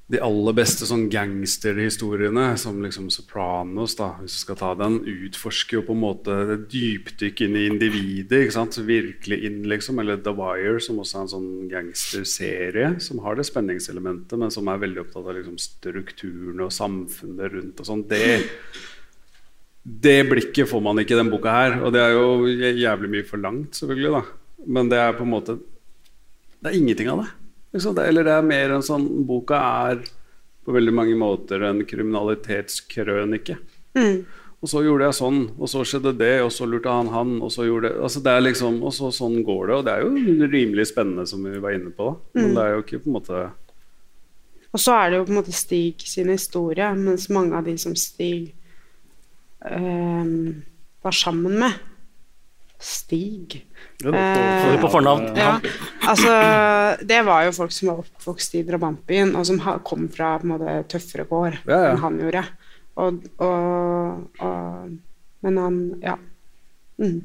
[0.09, 5.77] de aller beste sånn gangsterhistoriene, som liksom Sopranos, da, hvis du skal ta den, utforsker
[5.77, 8.39] jo på en måte det dypdykk inn i individet.
[8.47, 8.79] ikke sant?
[8.87, 10.01] Virkelig inn, liksom.
[10.01, 14.71] Eller The Wire, som også er en sånn gangsterserie, som har det spenningselementet, men som
[14.73, 18.01] er veldig opptatt av liksom, strukturene og samfunnet rundt og sånn.
[18.09, 18.39] Det,
[20.09, 22.49] det blikket får man ikke i den boka her, og det er jo
[22.81, 24.65] jævlig mye for langt, selvfølgelig, da.
[24.65, 25.53] Men det er på en måte
[26.59, 27.29] Det er ingenting av det.
[27.73, 27.97] Liksom.
[28.01, 30.03] eller det er mer en sånn Boka er
[30.65, 33.57] på veldig mange måter en kriminalitetskrønike.
[34.59, 37.51] Og så gjorde jeg sånn, og så skjedde det, og så lurte han han, og
[37.53, 40.47] så gjorde altså det er liksom, Og så sånn går det, og det er jo
[40.51, 42.11] rimelig spennende, som vi var inne på.
[42.11, 43.43] da Men det er jo ikke på en måte
[44.73, 47.77] Og så er det jo på en måte Stig sin historie, mens mange av de
[47.79, 48.51] som Stig
[49.63, 50.33] øh,
[51.01, 51.79] var sammen med
[52.79, 53.59] Stig
[53.99, 55.25] Får vi på fornavn?
[55.35, 55.57] Ja,
[56.07, 56.31] altså
[57.03, 60.53] Det var jo folk som var oppvokst i drabantbyen, og som kom fra på en
[60.53, 61.89] måte tøffere gård Ja, ja.
[61.91, 62.45] enn han gjorde.
[62.99, 66.15] Og, og, og Men han Ja.
[66.99, 67.19] Mm.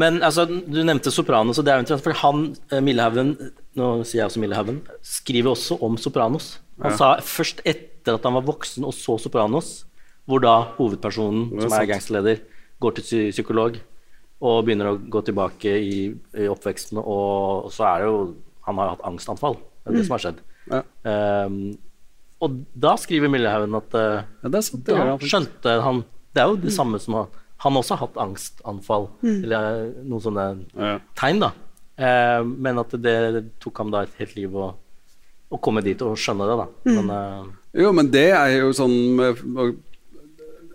[0.00, 3.34] Men altså, du nevnte Sopranos, og det er jo interessant, for han, eh, Millehaugen,
[3.76, 6.54] nå sier jeg også Millehaugen, skriver også om Sopranos.
[6.80, 9.82] Han sa først etter at han var voksen og så Sopranos,
[10.24, 12.40] hvor da hovedpersonen, er som er gangsterleder,
[12.80, 13.76] går til psykolog
[14.40, 15.96] og begynner å gå tilbake i,
[16.40, 18.20] i oppveksten, og, og så er det jo
[18.68, 19.56] Han har hatt angstanfall.
[19.84, 20.40] Det er det som har skjedd.
[20.70, 20.80] Ja.
[21.46, 21.54] Um,
[22.40, 24.84] og da skriver Millehaugen at uh, Ja, det er sant.
[24.86, 27.32] Det da han skjønte han Det er jo det samme som han
[27.64, 30.44] Han også har hatt angstanfall, eller noen sånne
[30.78, 30.94] Ja.
[31.20, 31.50] tegn, da.
[32.00, 33.16] Uh, men at det
[33.60, 34.70] tok ham da et helt liv å,
[35.52, 36.68] å komme dit og skjønne det, da.
[36.88, 39.42] Men uh, Jo, men det er jo sånn med-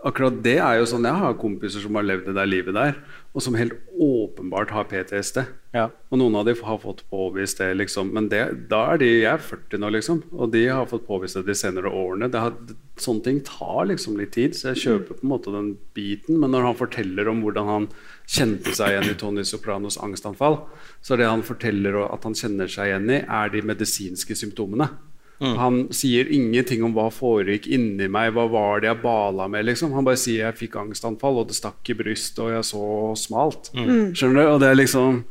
[0.06, 2.98] Akkurat det er jo sånn Jeg har kompiser som har levd det der livet der,
[3.34, 5.40] og som helt åpenbart har PTSD.
[5.74, 5.88] ja.
[6.12, 8.12] Og noen av de har fått påvist det, liksom.
[8.14, 10.22] Men det, da er de Jeg er 40 nå, liksom.
[10.32, 12.30] Og de har fått påvist det de senere årene.
[12.32, 12.54] Det har,
[13.02, 16.38] sånne ting tar liksom litt tid, så jeg kjøper på en måte den biten.
[16.40, 17.90] Men når han forteller om hvordan han
[18.30, 20.62] kjente seg igjen i Tony Sopranos angstanfall,
[21.02, 24.92] så er det han forteller at han kjenner seg igjen i, er de medisinske symptomene.
[25.40, 29.92] Han sier ingenting om hva foregikk inni meg, hva var det jeg bala med, liksom.
[29.98, 32.86] Han bare sier jeg fikk angstanfall, og det stakk i brystet, og jeg så
[33.20, 33.74] smalt.
[33.76, 34.46] Skjønner du?
[34.54, 35.24] Og det er liksom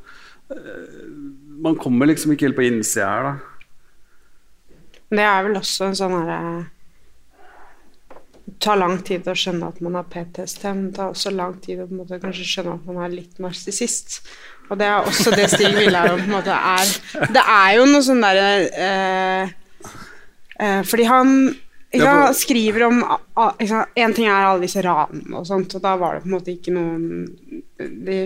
[1.65, 3.35] man kommer liksom ikke helt på innsida her, da.
[5.15, 6.39] Det er vel også en sånn herre
[8.45, 11.55] Det tar lang tid å skjønne at man har PTSD, men det tar også lang
[11.65, 14.19] tid å på en måte kanskje skjønne at man er litt narsissist.
[14.69, 16.93] Og det er også det Stig Wilhelm på en måte er.
[17.33, 19.55] Det er jo noe sånn derre eh, eh,
[20.89, 21.31] Fordi han
[21.95, 23.03] Ja, skriver om
[23.69, 26.35] sant, En ting er alle disse ranene og sånt, og da var det på en
[26.35, 27.29] måte ikke noen
[27.79, 28.17] De,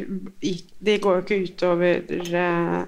[0.80, 2.78] de går jo ikke utover eh,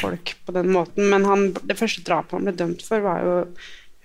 [0.00, 3.34] folk på den måten, men han, det første drapet han ble dømt for, var jo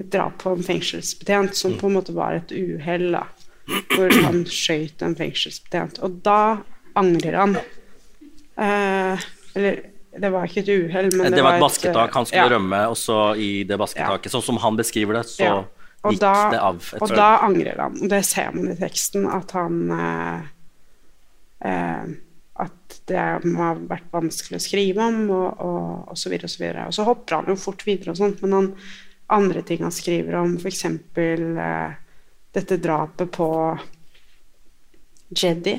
[0.01, 3.15] et drap på en fengselsbetjent, som på en måte var et uhell.
[3.93, 6.01] Hvor han skøyt en fengselsbetjent.
[6.06, 6.62] Og da
[6.99, 7.58] angrer han.
[8.60, 9.25] Eh,
[9.56, 9.82] eller
[10.19, 12.15] det var ikke et uhell, men det, var et basketak.
[12.17, 12.56] Han skulle ja.
[12.58, 15.62] rømme, og så i det basketaket, sånn som han beskriver det, så Ja.
[16.02, 16.82] Gikk da- det av.
[17.00, 20.41] Og da angrer han, og det ser man i teksten, at han eh,
[21.69, 22.06] eh,
[22.62, 26.52] At det må ha vært vanskelig å skrive om, og, og, og så videre og
[26.52, 26.84] så videre.
[26.89, 28.67] Og så hopper han jo fort videre og sånt, men han,
[29.30, 30.86] andre ting han skriver om, f.eks.
[30.86, 31.95] Eh,
[32.54, 33.47] dette drapet på
[35.32, 35.78] Jedi,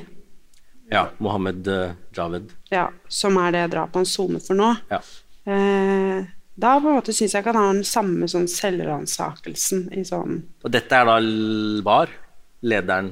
[0.91, 2.51] Ja, Mohammed eh, Javed.
[2.71, 4.73] ja, som er det drapet han soner for nå.
[4.91, 4.99] Ja.
[5.45, 10.03] Eh, da på en måte syns jeg ikke han har den samme sånn selvransakelsen i
[10.05, 11.81] sånn Og dette er da VAR?
[11.83, 12.11] Bar,
[12.61, 13.09] lederen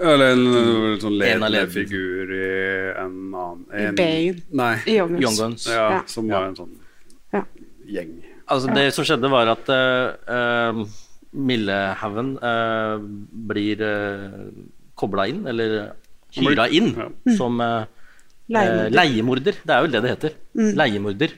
[0.00, 2.48] Eller en, en sånn En ledende figur i
[2.98, 4.42] en annen I en, Bane.
[4.50, 4.74] Nei.
[4.90, 5.22] i Young Guns.
[5.22, 5.66] Young Guns.
[5.70, 6.02] Ja, Ja.
[6.10, 6.74] som var en sånn
[7.32, 7.44] Ja.
[7.86, 8.12] gjeng.
[8.46, 10.84] Altså, det som skjedde, var at uh,
[11.32, 12.98] Millehaugen uh,
[13.48, 14.50] blir uh,
[15.00, 15.94] kobla inn, eller
[16.36, 17.08] hyra inn, Ja.
[17.36, 17.84] som eh,
[18.50, 18.86] Leiemorder.
[18.86, 19.58] eh, leiemorder.
[19.64, 20.34] Det er vel det det heter.
[20.76, 21.34] Leiemorder.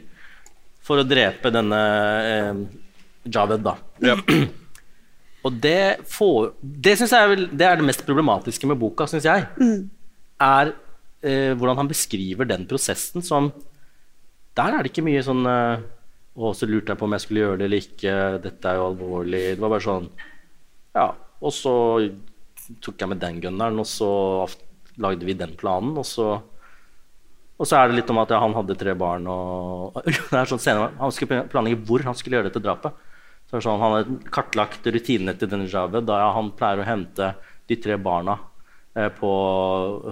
[0.87, 1.81] For å drepe denne
[2.31, 2.65] eh,
[3.27, 3.77] Javed, da.
[5.47, 9.07] Og det får Det synes jeg er, vel, det er det mest problematiske med boka,
[9.11, 9.47] syns jeg.
[10.43, 10.73] Er
[11.23, 13.53] eh, hvordan han beskriver den prosessen som
[14.57, 15.85] Der er det ikke mye sånn eh,
[16.37, 18.15] Å, så lurte jeg på om jeg skulle gjøre det eller ikke.
[18.45, 19.45] Dette er jo alvorlig.
[19.55, 20.09] Det var bare sånn
[20.99, 21.07] Ja.
[21.41, 21.73] Og så
[22.83, 24.09] tok jeg med den gunneren, og så
[25.03, 26.37] lagde vi den planen, og så
[27.57, 30.49] og så er det litt om at ja, han hadde tre barn og det er
[30.51, 32.99] sånn senere, Han skulle planlegge hvor han skulle gjøre dette drapet.
[33.47, 36.05] Så det er sånn, Han har kartlagt rutinene til denne Javed.
[36.09, 37.31] Da ja, han pleier å hente
[37.67, 38.37] de tre barna
[38.93, 39.33] eh, på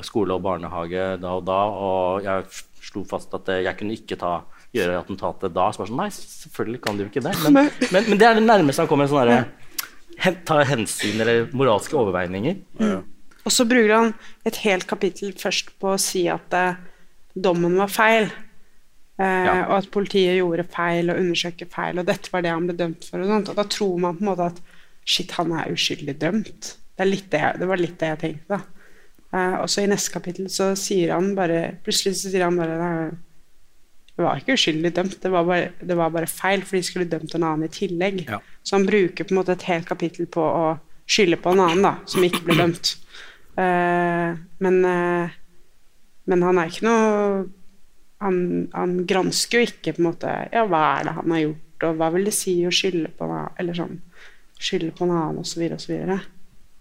[0.07, 1.61] skole og barnehage da og da.
[1.69, 2.49] Og jeg
[2.89, 4.39] slo fast at eh, jeg kunne ikke ta,
[4.75, 5.69] gjøre attentatet da.
[5.69, 7.35] Så bare sånn, Nei, selvfølgelig kan du ikke det.
[7.45, 9.45] Men, men, men det er det nærmeste han kommer en sånn derre
[10.47, 12.63] Ta hensyn eller moralske overveininger.
[13.45, 14.13] Og så bruker han
[14.49, 16.79] et helt kapittel først på å si at eh,
[17.37, 18.31] dommen var feil.
[19.19, 19.57] Eh, Ja.
[19.69, 23.05] Og at politiet gjorde feil og undersøkte feil, og dette var det han ble dømt
[23.11, 23.21] for.
[23.23, 24.63] Og, og da tror man på en måte at
[25.05, 26.73] shit, han er uskyldig dømt.
[26.97, 28.57] Det, det, det var litt det jeg tenkte.
[28.57, 28.89] da.
[29.35, 33.11] Eh, og så i neste kapittel så sier han bare Plutselig så sier han bare
[34.15, 37.09] det var ikke uskyldig dømt, det var, bare, det var bare feil, for de skulle
[37.11, 38.21] dømt en annen i tillegg.
[38.31, 38.39] Ja.
[38.63, 40.69] Så han bruker på en måte et helt kapittel på å
[41.11, 42.93] skylde på en annen da, som ikke ble dømt.
[43.61, 44.31] Eh,
[44.65, 45.35] men, eh,
[46.31, 47.45] men han er ikke noe
[48.25, 48.39] han,
[48.73, 51.99] han gransker jo ikke på en måte Ja, hva er det han har gjort, og
[52.01, 53.99] hva vil det si å skylde på en eller sånn
[54.65, 55.93] skylde på en annen, osv., osv.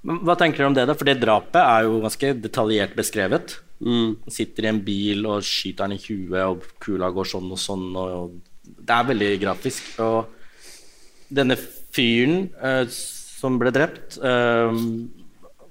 [0.04, 0.96] Hva tenker dere om det, da?
[0.96, 3.58] For det drapet er jo ganske detaljert beskrevet.
[3.84, 4.16] Mm.
[4.32, 7.90] sitter i en bil og skyter han i huet, og kula går sånn og sånn.
[8.00, 9.90] Og, og det er veldig grafisk.
[10.06, 14.78] Og denne fyren uh, som ble drept, eh,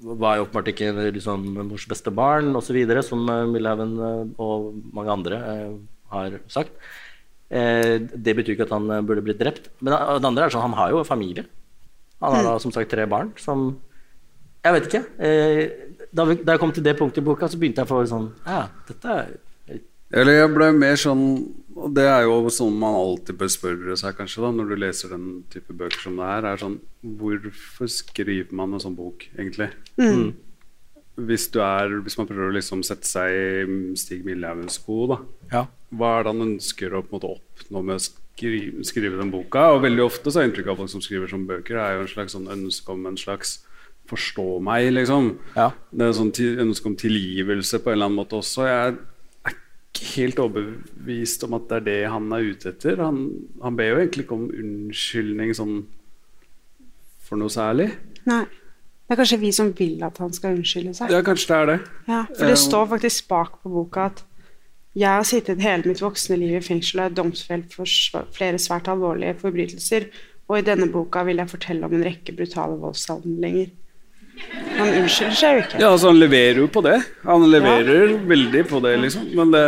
[0.02, 5.14] var jo åpenbart ikke liksom, mors beste barn osv., som uh, Milhaugen eh, og mange
[5.14, 5.74] andre eh,
[6.12, 6.74] har sagt.
[7.52, 9.70] Eh, det betyr ikke at han eh, burde blitt drept.
[9.80, 11.46] Men det andre er sånn, han har jo familie.
[12.22, 13.72] Han har da som sagt tre barn som
[14.62, 15.00] Jeg vet ikke.
[15.18, 15.62] Eh,
[16.14, 18.66] da jeg kom til det punktet i boka, så begynte jeg å få sånn Ja,
[18.86, 19.32] dette er
[20.12, 21.26] Eller jeg ble mer sånn
[21.72, 25.14] Og det er jo sånn man alltid bør spørre seg, kanskje, da, når du leser
[25.14, 29.72] den type bøker som det her, er sånn Hvorfor skriver man en sånn bok, egentlig?
[31.16, 35.18] Hvis, du er, hvis man prøver å liksom sette seg i Stig Millhaugens sko, da.
[35.50, 35.64] Ja.
[35.92, 39.32] Hva er det han ønsker å på en måte oppnå med å skrive, skrive den
[39.34, 39.66] boka?
[39.74, 42.06] Og veldig ofte så er inntrykket inntrykk av folk som skriver som bøker, er jo
[42.06, 43.58] en slags sånn ønske om en slags
[44.12, 45.32] forstå meg, liksom.
[45.56, 45.68] Ja.
[45.92, 46.32] Det er sånn
[46.64, 48.64] ønske om tilgivelse på en eller annen måte også.
[48.70, 48.96] Jeg
[50.16, 53.00] helt overbevist om at det er det han er ute etter.
[53.02, 53.22] Han,
[53.62, 55.76] han ber jo egentlig ikke om unnskyldning sånn
[57.22, 57.90] for noe særlig.
[58.28, 58.44] Nei.
[59.02, 61.10] Det er kanskje vi som vil at han skal unnskylde seg.
[61.12, 61.78] Ja, kanskje det er det.
[62.08, 64.22] Ja, for det Eh, står faktisk bak på boka at
[64.96, 67.88] jeg har sittet hele mitt voksne liv i fengsel og er domsfelt for
[68.36, 70.08] flere svært alvorlige forbrytelser,
[70.48, 73.70] og i denne boka vil jeg fortelle om en rekke brutale voldshandlinger.
[74.78, 75.78] Han unnskylder seg jo ikke.
[75.82, 76.98] Ja, altså Han leverer jo på det.
[77.26, 79.30] Han leverer veldig på det, liksom.
[79.38, 79.64] Men det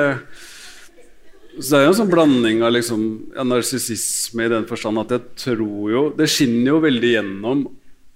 [1.54, 3.02] Så det er jo en sånn blanding av liksom
[3.36, 7.60] ja, narsissisme i den forstand at jeg tror jo Det skinner jo veldig gjennom,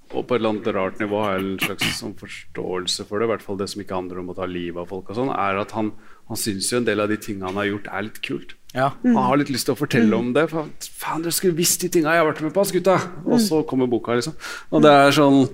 [0.08, 3.28] og på et eller annet rart nivå har jeg en slags sånn forståelse for det,
[3.28, 5.30] i hvert fall det som ikke handler om å ta livet av folk og sånn,
[5.30, 5.92] er at han,
[6.32, 8.54] han syns jo en del av de tinga han har gjort, er litt kult.
[8.72, 8.88] Ja.
[9.04, 10.48] Han har litt lyst til å fortelle om det.
[10.50, 10.68] For,
[11.00, 12.96] faen, dere skulle visst de tinga jeg har vært med på, ass, gutta!
[13.28, 14.34] Og så kommer boka, liksom.
[14.72, 15.44] Og det er sånn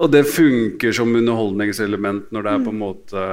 [0.00, 3.24] Og det funker som underholdningselement når det er på en måte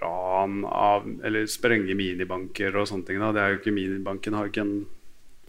[0.00, 3.20] ran av Eller sprenge minibanker og sånne ting.
[3.20, 3.34] Da.
[3.36, 4.78] Det er jo ikke Minibanken har jo ikke en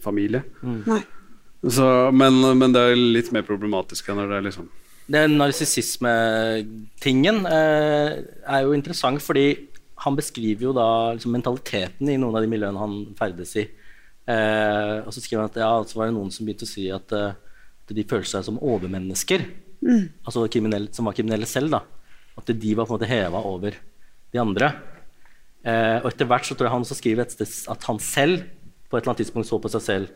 [0.04, 0.42] familie.
[0.62, 1.00] Nei.
[1.60, 1.84] Så,
[2.16, 4.68] men, men det er litt mer problematisk enn når det er liksom
[5.12, 9.68] Den narsissismetingen eh, er jo interessant fordi
[10.00, 13.64] han beskriver jo da liksom, mentaliteten i noen av de miljøene han ferdes i.
[14.30, 16.86] Eh, og så skriver han at ja, så var det noen som begynte å si
[16.94, 19.44] at, eh, at de følte seg som overmennesker.
[19.80, 21.72] Altså kriminelle, som var kriminelle selv.
[21.72, 21.82] da
[22.38, 23.76] At de var på en måte heva over
[24.30, 24.72] de andre.
[25.64, 28.44] Eh, og etter hvert så tror jeg han også skriver et sted at han selv
[28.88, 30.08] på et eller annet tidspunkt så på seg selv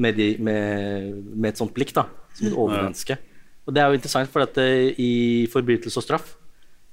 [0.00, 3.16] med, de, med, med et sånt blikk, da, som et overmenneske.
[3.64, 5.12] Og det er jo interessant, for at eh, i
[5.52, 6.34] 'Forbrytelse og straff',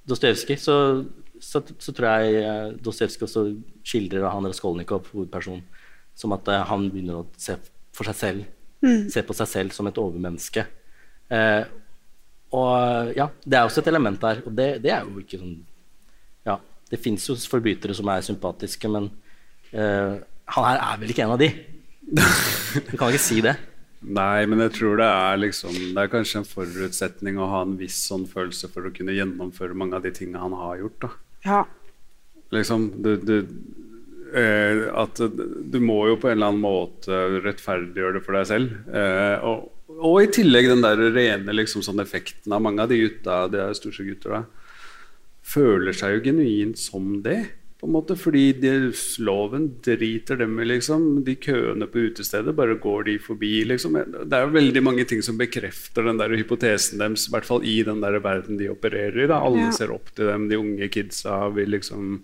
[0.09, 1.05] Dostojevskij, så,
[1.39, 3.43] så, så tror jeg uh, Dostojevskij også
[3.85, 5.61] skildrer han Raskolnikov, hovedpersonen,
[6.15, 7.55] som at eh, han begynner å se
[7.95, 8.47] for seg selv,
[9.13, 10.65] se på seg selv som et overmenneske.
[11.31, 11.61] Eh,
[12.51, 15.59] og ja, det er også et element der, og det, det er jo ikke sånn
[16.47, 16.57] Ja,
[16.91, 19.11] det fins jo forbrytere som er sympatiske, men
[19.71, 20.19] uh,
[20.51, 21.51] han her er vel ikke en av de.
[22.11, 23.55] Du kan ikke si det.
[24.01, 27.75] Nei, men jeg tror det er liksom Det er kanskje en forutsetning å ha en
[27.77, 31.05] viss sånn følelse for å kunne gjennomføre mange av de tingene han har gjort.
[31.05, 31.11] da
[31.45, 31.59] Ja.
[32.51, 33.35] Liksom, du, du,
[34.35, 38.73] eh, at du må jo på en eller annen måte rettferdiggjøre det for deg selv.
[38.89, 42.99] Eh, og, og i tillegg den der rene liksom, sånn effekten av mange av de
[43.03, 44.43] gutta, de er stort sett gutter, da,
[45.51, 47.39] føler seg jo genuint som det.
[47.81, 48.71] På en måte, fordi de,
[49.25, 51.23] loven driter dem i, liksom.
[51.25, 53.97] De køene på utestedet, bare går de forbi, liksom.
[54.29, 57.65] Det er jo veldig mange ting som bekrefter den der hypotesen deres, i hvert fall
[57.65, 59.27] i den der verden de opererer i.
[59.31, 59.39] Da.
[59.41, 59.71] Alle Ja.
[59.73, 62.21] ser opp til dem, de unge kidsa vil liksom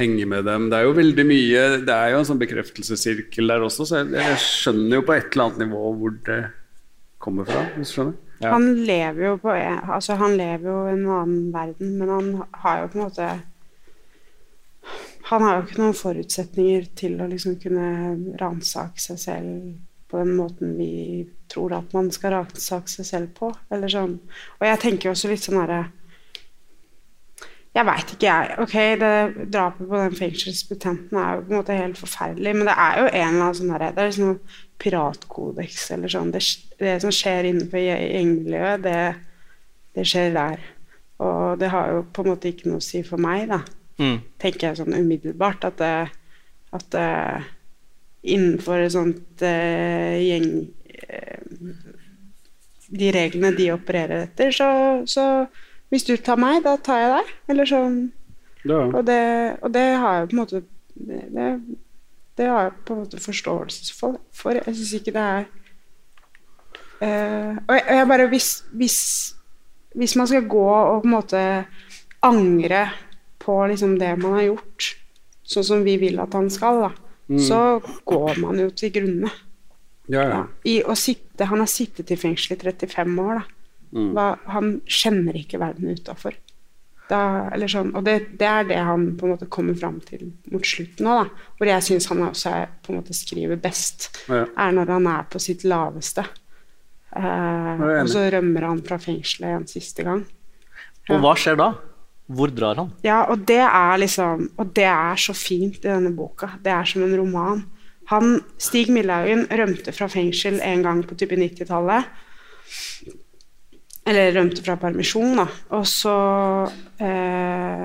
[0.00, 0.70] henge med dem.
[0.70, 4.12] Det er jo veldig mye Det er jo en sånn bekreftelsessirkel der også, så jeg,
[4.14, 6.40] jeg skjønner jo på et eller annet nivå hvor det
[7.18, 7.66] kommer fra.
[7.76, 8.16] Hvis du skjønner?
[8.38, 8.52] Ja.
[8.54, 12.28] Han lever jo på Altså, han lever jo i en annen verden, men han
[12.62, 13.30] har jo på en måte
[15.28, 17.88] Han har jo ikke noen forutsetninger til å liksom kunne
[18.40, 19.74] ransake seg selv
[20.08, 23.50] på den måten vi tror at man skal ransake seg selv på.
[23.68, 24.14] Eller sånn.
[24.56, 25.82] Og jeg tenker jo også litt sånn herre
[27.76, 28.54] Jeg veit ikke, jeg.
[28.64, 32.78] Ok, det drapet på den fengselsbetjenten er jo på en måte helt forferdelig, men det
[32.86, 34.32] er jo en eller annen sånn herre Det er liksom
[34.78, 36.30] piratkodeks eller sånn.
[36.34, 36.42] Det,
[36.78, 38.98] det som skjer innenfor gjengmiljøet, det,
[39.98, 40.62] det skjer der.
[41.18, 43.62] Og det har jo på en måte ikke noe å si for meg, da,
[43.98, 44.20] Mm.
[44.38, 45.64] tenker jeg sånn umiddelbart.
[45.66, 46.10] At, det,
[46.70, 47.06] at det,
[48.30, 50.68] innenfor et sånt uh, gjeng
[51.10, 51.72] uh,
[52.94, 54.68] De reglene de opererer etter, så,
[55.10, 55.24] så
[55.90, 57.34] hvis du tar meg, da tar jeg deg.
[57.50, 57.98] Eller sånn
[58.68, 58.78] Ja.
[58.86, 59.18] og det,
[59.62, 60.62] og det har jeg på en måte
[60.94, 61.50] Det,
[62.38, 64.20] det, har jeg på en måte forståelse for.
[64.34, 64.58] for.
[64.58, 65.48] Jeg syns ikke det er
[67.02, 69.00] uh, Og jeg, jeg bare hvis, hvis,
[69.98, 71.42] hvis man skal gå og på en måte
[72.24, 72.86] angre
[73.38, 74.88] på liksom det man har gjort,
[75.48, 76.90] sånn som vi vil at han skal, da,
[77.44, 77.60] så
[78.08, 79.30] går man jo til grunne.
[80.08, 80.40] Ja, ja.
[80.64, 80.96] Ja.
[80.96, 83.40] Sitte, han har sittet i fengsel i 35 år.
[83.40, 83.58] Da.
[83.92, 84.10] Mm.
[84.16, 86.36] Hva, han kjenner ikke verden utafor.
[87.08, 91.06] Sånn, og det, det er det han på en måte kommer fram til mot slutten
[91.08, 91.30] òg.
[91.56, 94.44] Hvor jeg syns han også er, på en måte skriver best, Ja.
[94.44, 96.24] er når han er på sitt laveste.
[97.16, 100.26] Eh, og så rømmer han fra fengselet en siste gang.
[101.08, 101.70] Og hva skjer da?
[102.28, 102.90] Hvor drar han?
[103.02, 106.50] Ja, og det er liksom Og det er så fint i denne boka.
[106.60, 107.62] Det er som en roman.
[108.12, 112.04] Han, Stig Millhaugen rømte fra fengsel en gang på type 90-tallet.
[114.08, 115.44] Eller rømte fra permisjon, da.
[115.76, 116.14] Og så
[117.04, 117.84] eh,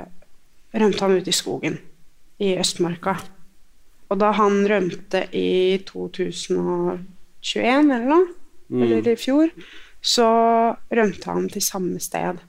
[0.79, 1.77] rømte han ut i skogen
[2.43, 3.17] i Østmarka.
[4.11, 8.27] Og da han rømte i 2021 eller noe,
[8.73, 9.51] eller i fjor,
[10.03, 10.27] så
[10.91, 12.39] rømte han til samme sted.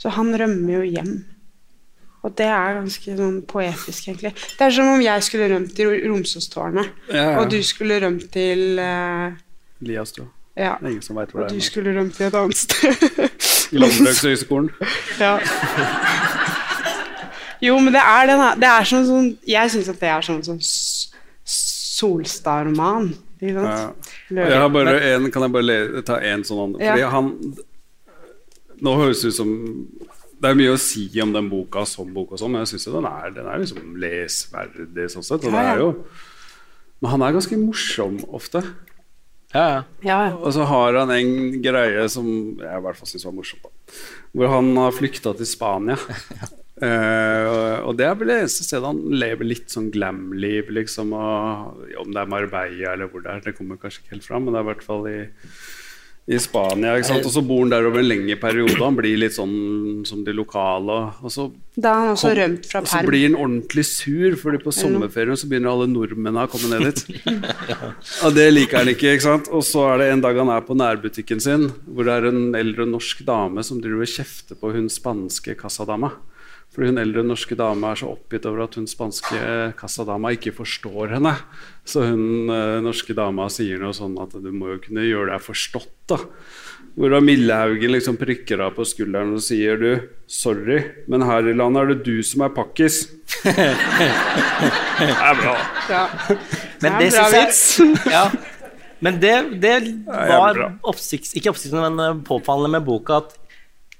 [0.00, 1.14] Så han rømmer jo hjem.
[2.26, 4.32] Og det er ganske sånn poetisk, egentlig.
[4.58, 7.36] Det er som om jeg skulle rømt til Romsåstårnet, Ja, ja.
[7.40, 9.36] og du skulle rømt til eh,
[9.86, 10.26] Liastua.
[10.56, 10.74] Ja.
[10.80, 11.66] Det er ingen som veit hvor Og det du er.
[11.66, 12.94] skulle rømt til et annet sted.
[13.76, 14.70] I Landbrukshøgskolen.
[15.20, 15.34] ja.
[17.62, 20.24] Jo, men det er den her Det er sånn, sånn Jeg syns at det er
[20.26, 20.60] sånn sånn
[21.46, 23.12] Solstad-roman.
[23.40, 23.92] Ikke Ja.
[24.30, 26.80] Jeg har bare en, kan jeg bare le, ta en sånn annen?
[26.80, 26.92] Ja.
[26.92, 27.30] Fordi han
[28.84, 29.52] Nå høres det ut som
[30.40, 32.84] Det er mye å si om den boka som bok, og sånn, men jeg syns
[32.92, 35.44] den, er- den er liksom lesverdig sånn sett.
[35.48, 35.90] Og det er jo
[37.00, 38.60] Men han er ganske morsom ofte.
[39.54, 39.82] Ja, ja.
[40.02, 40.34] Ja, ja.
[40.36, 42.26] Og så har han en greie som
[42.60, 43.70] jeg i hvert fall syns var morsomt, Da.
[44.36, 45.96] Hvor han har flykta til Spania.
[46.76, 51.14] Uh, og- og det er vel det eneste stedet han lever litt sånn glam-liv, liksom.
[51.16, 54.44] Og, om det er Marbella eller hvor det er, det kommer kanskje ikke helt fram,
[54.44, 55.14] men det er i hvert fall i,
[56.26, 56.96] i Spania.
[56.98, 57.26] Ikke sant?
[57.28, 58.74] Og så bor han der over en lengre periode.
[58.82, 60.96] Han blir litt sånn som de lokale.
[61.22, 61.44] Og, så
[61.78, 64.72] Da har han også kom- rømt fra og så blir han ordentlig sur, fordi på
[64.74, 67.20] sommerferien så begynner alle nordmennene å komme ned dit.
[68.26, 69.12] Og det liker han ikke.
[69.14, 69.48] ikke sant?
[69.54, 72.54] Og så er det en dag han er på nærbutikken sin, hvor det er en
[72.58, 76.10] eldre norsk dame som driver og kjefter på hun spanske kassadama.
[76.76, 79.38] Fordi hun eldre norske dama er så oppgitt over at hun spanske
[79.80, 81.32] kassadama ikke forstår henne.
[81.88, 85.40] Så hun eh, norske dama sier noe sånn at du må jo kunne gjøre deg
[85.46, 86.18] forstått, da.
[86.96, 89.88] Hvor da Millehaugen liksom prikker av på skulderen og sier du,
[90.28, 93.06] sorry, men her i landet er det du som er pakkis.
[93.46, 93.56] det
[95.08, 95.56] er bra.
[95.88, 96.04] Ja.
[96.84, 98.26] Men det, det bra syns jeg ja.
[99.00, 99.74] Men det, det
[100.12, 103.36] var oppsikts, ikke oppsiktsvekkende, men påfallende med boka at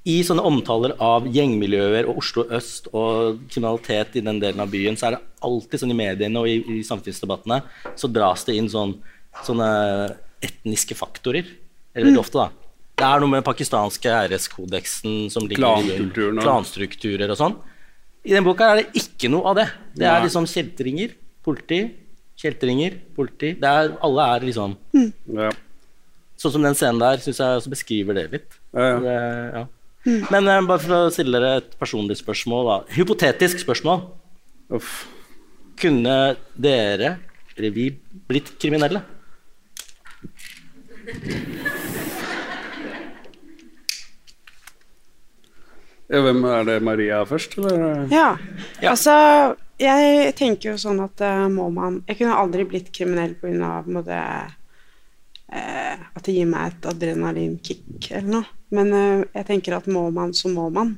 [0.06, 4.94] i sånne omtaler av gjengmiljøer og Oslo øst og kriminalitet i den delen av byen,
[4.98, 7.58] så er det alltid sånn i mediene og i, i samfunnsdebattene
[7.98, 8.94] så dras det inn sånn,
[9.42, 9.68] sånne
[10.46, 11.50] etniske faktorer.
[11.96, 12.66] Eller veldig ofte, da.
[12.96, 17.58] Det er noe med den pakistanske æreskodeksen som ligger i Klankulturen klanstrukturer og sånn.
[18.26, 19.68] I den boka er det ikke noe av det.
[19.98, 21.12] Det er liksom kjeltringer,
[21.46, 21.82] politi,
[22.38, 23.56] kjeltringer, politi.
[23.58, 25.50] Det er, alle er liksom Ja.
[26.36, 28.56] Sånn som den scenen der syns jeg også beskriver det litt.
[28.76, 28.96] Ja, ja.
[29.00, 29.16] Det,
[29.56, 29.62] ja.
[30.06, 32.78] Men uh, bare for å stille dere et personlig spørsmål, da.
[32.96, 34.04] Hypotetisk spørsmål.
[34.76, 35.04] Uff.
[35.80, 36.16] Kunne
[36.56, 37.16] dere,
[37.56, 37.90] eller vi,
[38.30, 39.02] blitt kriminelle?
[46.06, 48.06] Ja, hvem er det Maria først, eller?
[48.14, 48.36] Ja.
[48.86, 49.14] Altså,
[49.82, 53.82] jeg tenker jo sånn at uh, må man Jeg kunne aldri blitt kriminell pga.
[55.46, 58.56] Uh, at det gir meg et adrenalinkick eller noe.
[58.74, 60.96] Men eh, jeg tenker at må man, så må man.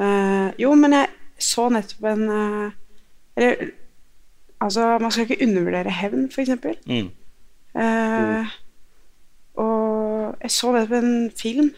[0.00, 1.10] Eh, jo, men jeg
[1.42, 2.72] så nettopp en eh,
[3.36, 3.70] Eller
[4.62, 6.50] altså, man skal ikke undervurdere hevn, f.eks.
[6.86, 7.10] Mm.
[7.74, 8.52] mm.
[9.58, 11.72] og jeg så nettopp en film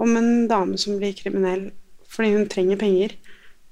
[0.00, 1.68] om en dame som blir kriminell
[2.08, 3.12] fordi hun trenger penger.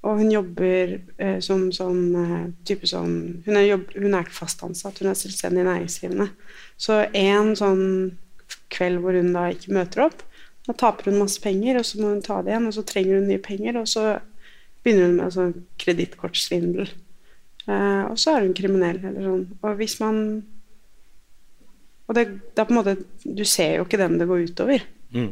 [0.05, 3.09] Og hun jobber eh, som sånn eh, type som
[3.47, 6.29] hun er, jobb, hun er ikke fast ansatt, hun er selvstendig næringsdrivende.
[6.77, 7.85] Så en sånn
[8.75, 10.21] kveld hvor hun da ikke møter opp,
[10.67, 13.19] da taper hun masse penger, og så må hun ta det igjen, og så trenger
[13.21, 14.05] hun nye penger, og så
[14.85, 16.93] begynner hun med sånn kredittkortsvindel.
[17.65, 19.47] Eh, og så er hun kriminell, eller sånn.
[19.65, 20.19] Og hvis man
[22.05, 22.93] Og det, det er på en måte
[23.25, 24.83] Du ser jo ikke den det går utover.
[25.17, 25.31] Mm.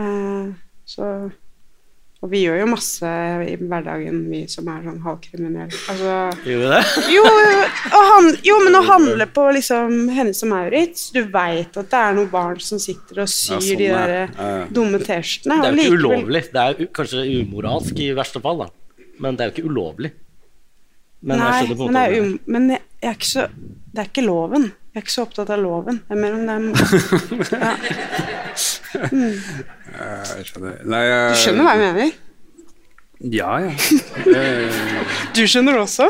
[0.00, 0.46] Eh,
[0.88, 1.08] så
[2.24, 3.08] Og vi gjør jo masse
[3.44, 5.80] i hverdagen, vi som er sånn halvkriminelle.
[5.92, 6.14] Altså,
[6.48, 6.78] Gjør vi det?
[7.12, 7.24] jo,
[7.92, 12.16] han, jo, men å handle på liksom Hennes og Maurits Du veit at det er
[12.16, 14.62] noen barn som sitter og syr sånn, de der Ja, ja.
[14.72, 15.58] dumme T-skjortene.
[15.60, 16.42] Det er jo ikke likevel- ulovlig.
[16.54, 18.70] Det er kanskje umoralsk i verste fall, da.
[19.20, 20.12] Men det er jo ikke ulovlig.
[21.24, 23.44] Men Nei, men, det er, um, men jeg, jeg er så
[23.94, 24.70] Det er ikke loven.
[24.94, 25.96] Jeg er ikke så opptatt av loven.
[26.06, 26.66] Det er mer om dem.
[27.64, 27.72] ja.
[30.34, 30.76] Jeg skjønner.
[30.86, 32.12] Nei, jeg, Du skjønner hva jeg mener?
[33.34, 33.72] Ja, ja.
[34.28, 34.70] Jeg,
[35.34, 36.06] Du skjønner det også?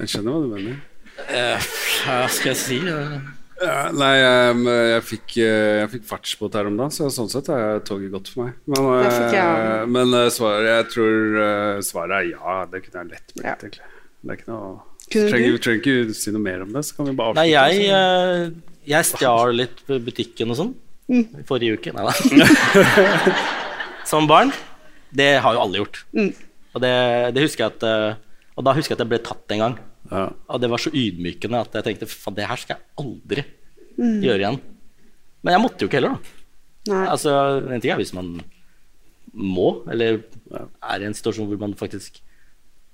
[0.00, 0.82] jeg skjønner hva du mener.
[1.30, 1.66] Eh,
[2.04, 2.78] Hva skal jeg si?
[2.90, 3.16] Eh,
[3.62, 7.46] Ja, nei, jeg, jeg, fikk, eh, jeg fikk fartsbot her om dagen, så sånn sett
[7.54, 8.56] er toget godt for meg.
[8.66, 11.38] Men, jeg eh, men svaret, jeg tror
[11.86, 12.56] svaret er ja.
[12.72, 13.54] Det kunne jeg lett blitt, Ja.
[13.54, 13.86] egentlig.
[14.24, 14.74] Det er ikke noe
[15.10, 15.58] trenger, du?
[15.58, 18.50] trenger ikke si noe mer om det, så kan vi bare Nei, jeg, eh,
[18.88, 20.74] jeg stjal litt på butikken og sånn
[21.04, 21.26] Mm.
[21.36, 21.90] i forrige uke.
[21.92, 22.12] Nei da.
[24.08, 24.52] Som barn.
[25.14, 25.98] Det har jo alle gjort.
[26.16, 26.30] Mm.
[26.74, 26.92] Og, det,
[27.36, 28.14] det husker jeg at eh,
[28.56, 29.76] Og da husker jeg at jeg ble tatt en gang.
[30.10, 30.24] ja.
[30.48, 33.44] Og det var så ydmykende at jeg tenkte faen, det her skal jeg aldri
[33.94, 34.16] Mm.
[34.24, 34.56] gjøre igjen.
[35.46, 36.32] Men jeg måtte jo ikke heller, da.
[36.90, 37.02] Nei.
[37.12, 37.30] Altså,
[37.70, 38.40] En ting er hvis man
[39.32, 40.16] må, eller
[40.50, 42.18] er i en situasjon hvor man faktisk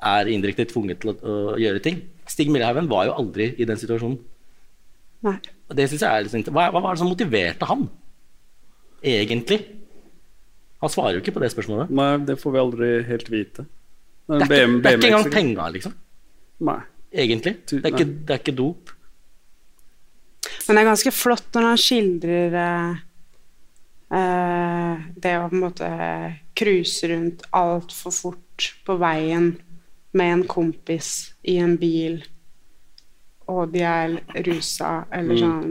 [0.00, 2.00] er indirekte tvunget til å, å gjøre ting.
[2.30, 4.20] Stig Millehaugen var jo aldri i den situasjonen.
[5.26, 5.36] Nei.
[5.68, 7.84] Og det synes jeg er litt hva, hva var det som motiverte han?
[9.04, 9.60] Egentlig?
[10.80, 11.92] Han svarer jo ikke på det spørsmålet.
[11.92, 13.66] Nei, det får vi aldri helt vite.
[14.30, 15.94] Det er ikke, det er ikke engang penger, liksom.
[16.70, 16.80] Nei.
[17.10, 17.54] Egentlig.
[17.68, 18.92] Det er ikke, det er ikke dop.
[20.66, 23.00] Men det er ganske flott når han skildrer eh,
[24.16, 25.88] eh, det å på en måte
[26.56, 29.50] cruise rundt altfor fort på veien
[30.16, 31.10] med en kompis
[31.46, 32.20] i en bil,
[33.50, 35.70] og de er rusa, eller sånn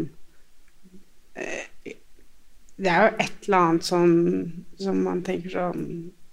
[1.39, 1.93] eh,
[2.79, 4.15] Det er jo et eller annet sånn
[4.79, 5.83] som man tenker sånn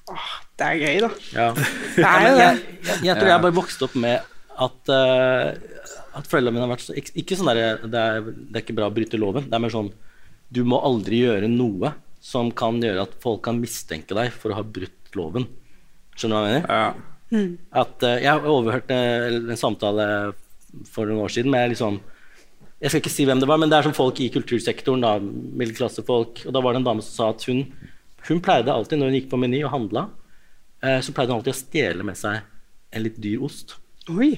[0.07, 1.09] Åh, det er gøy, da.
[1.35, 1.47] Ja.
[1.97, 2.43] Det er jo det.
[2.45, 5.49] jeg, jeg, jeg tror jeg bare vokste opp med at, uh,
[6.17, 8.77] at foreldrene mine har vært så ikke, ikke sånn der, det, er, det er ikke
[8.79, 9.49] bra å bryte loven.
[9.51, 9.91] Det er mer sånn
[10.47, 11.91] Du må aldri gjøre noe
[12.23, 15.47] som kan gjøre at folk kan mistenke deg for å ha brutt loven.
[16.15, 16.71] Skjønner du hva jeg mener?
[16.71, 17.16] Ja.
[17.33, 20.07] At uh, Jeg overhørte en samtale
[20.87, 21.99] for noen år siden med liksom
[22.83, 25.16] Jeg skal ikke si hvem det var, men det er som folk i kultursektoren, da,
[25.18, 26.43] middelklassefolk.
[26.45, 27.62] Og da var det en dame som sa at hun,
[28.29, 30.03] hun pleide alltid, når hun gikk på Meny og handla,
[30.85, 32.45] uh, så pleide hun alltid å stjele med seg
[32.93, 33.79] en litt dyr ost.
[34.12, 34.35] Oi.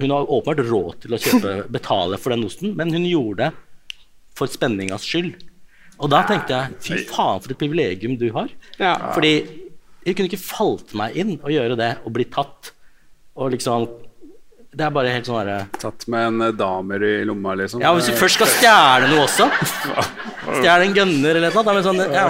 [0.00, 3.52] Hun har åpenbart råd til å kjøpe, betale for den osten, men hun gjorde det
[4.34, 5.36] for spenningas skyld.
[6.02, 8.48] Og da tenkte jeg fy faen, for et privilegium du har.
[8.80, 8.96] Ja.
[9.14, 9.36] Fordi
[10.04, 12.72] jeg kunne ikke falt meg inn å gjøre det og bli tatt.
[13.34, 13.88] Og liksom
[14.74, 17.82] Det er bare helt sånn herre Tatt med en eh, damer i lomma, liksom.
[17.82, 19.48] Ja, hvis du først skal stjele noe også
[20.60, 22.28] Stjele en gunner eller noe, er det sånn ja.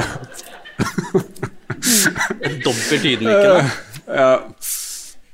[2.64, 3.64] Dobbelt ydmykende.
[4.04, 4.44] Ja.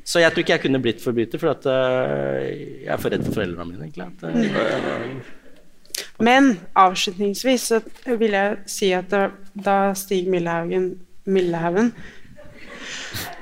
[0.06, 3.24] Så jeg tror ikke jeg kunne blitt forbryter, for at uh, jeg er for redd
[3.26, 3.88] for foreldrene mine.
[3.88, 4.06] egentlig.
[4.06, 9.24] At, uh, Men avslutningsvis så vil jeg si at da,
[9.54, 10.92] da Stig Millehaugen,
[11.26, 11.90] Millehaugen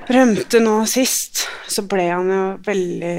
[0.09, 3.15] rømte nå sist, så ble han jo veldig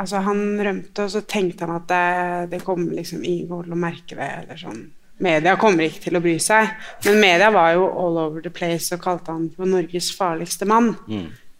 [0.00, 3.78] Altså, han rømte, og så tenkte han at det, det kommer liksom ingen til å
[3.78, 4.80] merke det, eller sånn.
[5.20, 6.70] Media kommer ikke til å bry seg.
[7.04, 10.94] Men media var jo all over the place og kalte han for Norges farligste mann.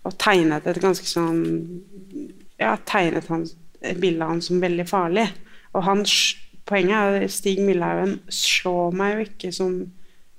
[0.09, 1.43] Og tegnet et ganske sånn
[2.61, 3.47] Ja, tegnet han,
[4.01, 5.26] bildet av han som veldig farlig.
[5.76, 6.03] Og han,
[6.68, 9.76] poenget er Stig Millhaugen slår meg jo ikke som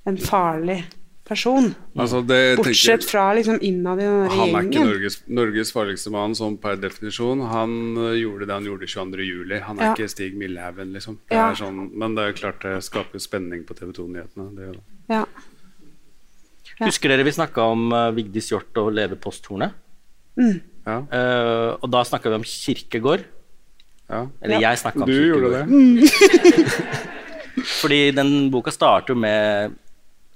[0.10, 0.82] en farlig
[1.28, 1.76] person.
[1.96, 4.84] Altså, det tenker Bortsett fra liksom innad i den der Han er ikke.
[4.86, 7.44] Norges, Norges farligste mann sånn per definisjon.
[7.52, 9.26] Han øh, gjorde det han gjorde 22.
[9.28, 9.60] juli.
[9.64, 9.94] Han er Ja.
[9.96, 11.20] ikke Stig Millehaugen, liksom.
[11.30, 11.52] Det Ja.
[11.52, 14.50] er sånn, men det er klart det skaper spenning på TV 2-nyhetene.
[14.56, 14.84] Det gjør det.
[15.10, 15.26] Ja.
[16.80, 16.86] Ja.
[16.88, 19.72] Husker dere vi snakka om uh, Vigdis Hjorth og Leve posthornet?
[20.38, 23.22] Ja, Eh, og da snakka vi om kirkegård.
[24.10, 24.26] ja.
[24.42, 26.02] Eller jeg snakka om Du gjorde kirkegård.
[26.02, 27.02] det.
[27.82, 29.76] Fordi den boka starter jo med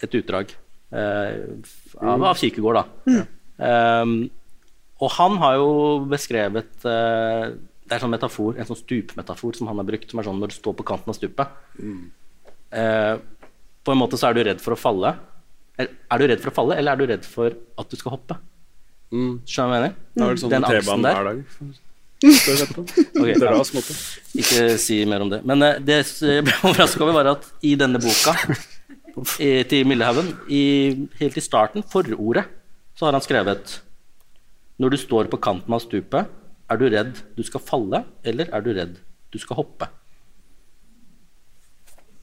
[0.03, 0.59] et utdrag eh,
[0.95, 3.21] av, av Kirkegård, da.
[3.57, 4.17] Um,
[5.03, 5.69] og han har jo
[6.11, 10.21] beskrevet eh, Det er en sånn metafor, en sånn stupmetafor som han har brukt, som
[10.21, 11.55] er sånn når du står på kanten av stupet.
[12.71, 13.15] Eh,
[13.85, 15.13] på en måte så er du redd for å falle.
[15.77, 18.15] Er, er du redd for å falle, eller er du redd for at du skal
[18.15, 18.39] hoppe?
[19.11, 19.41] Mm.
[19.45, 19.97] Skjønner du hva jeg mener?
[20.15, 21.19] Det er vel sånn Den aksen der.
[21.19, 21.81] hver dag.
[22.39, 22.85] Spør etterpå.
[22.85, 23.83] Ok, Det er ja.
[24.41, 25.41] Ikke si mer om det.
[25.45, 28.33] Men uh, det jeg ble overraska over, var at i denne boka
[29.39, 30.33] i, til Millehaugen,
[31.19, 32.45] helt i starten, forordet,
[32.95, 33.81] så har han skrevet
[34.79, 36.31] Når du står på kanten av stupet,
[36.69, 38.97] er du redd du skal falle, eller er du redd
[39.31, 39.87] du skal hoppe?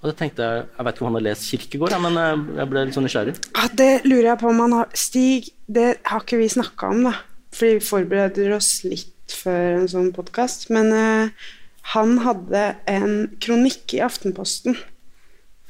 [0.02, 2.70] Og det tenkte Jeg jeg vet ikke om han har lest Kirkegård, men eh, jeg
[2.70, 3.34] ble litt sånn nysgjerrig.
[3.54, 7.04] Ja, det lurer jeg på om han har Stig, det har ikke vi snakka om,
[7.06, 7.16] da.
[7.54, 10.66] Fordi vi forbereder oss litt før en sånn podkast.
[10.74, 11.52] Men uh,
[11.94, 13.14] han hadde en
[13.44, 14.74] kronikk i Aftenposten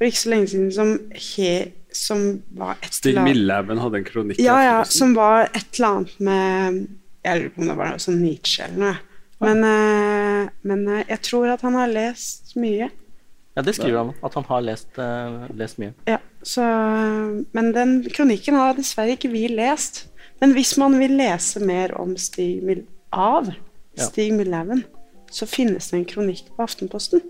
[0.03, 1.53] for ikke så lenge siden som, he,
[1.95, 2.25] som
[2.59, 4.41] var et Stig Millehaugen hadde en kronikk.
[4.43, 6.81] Ja, ja, som var et eller annet med
[7.23, 8.97] Jeg lurer på om det var noe sånn Nietzsche eller noe.
[9.43, 12.89] Men, eh, men eh, jeg tror at han har lest mye.
[13.55, 15.93] Ja, Det skriver han, at han har lest, eh, lest mye.
[16.09, 16.67] Ja, så,
[17.55, 20.09] men den kronikken har dessverre ikke vi lest.
[20.43, 22.83] Men hvis man vil lese mer om Stig Mil
[23.13, 23.53] av
[23.93, 24.07] Ja.
[24.09, 24.83] Stig Millhaugen,
[25.31, 27.21] så finnes det en kronikk på Aftenposten.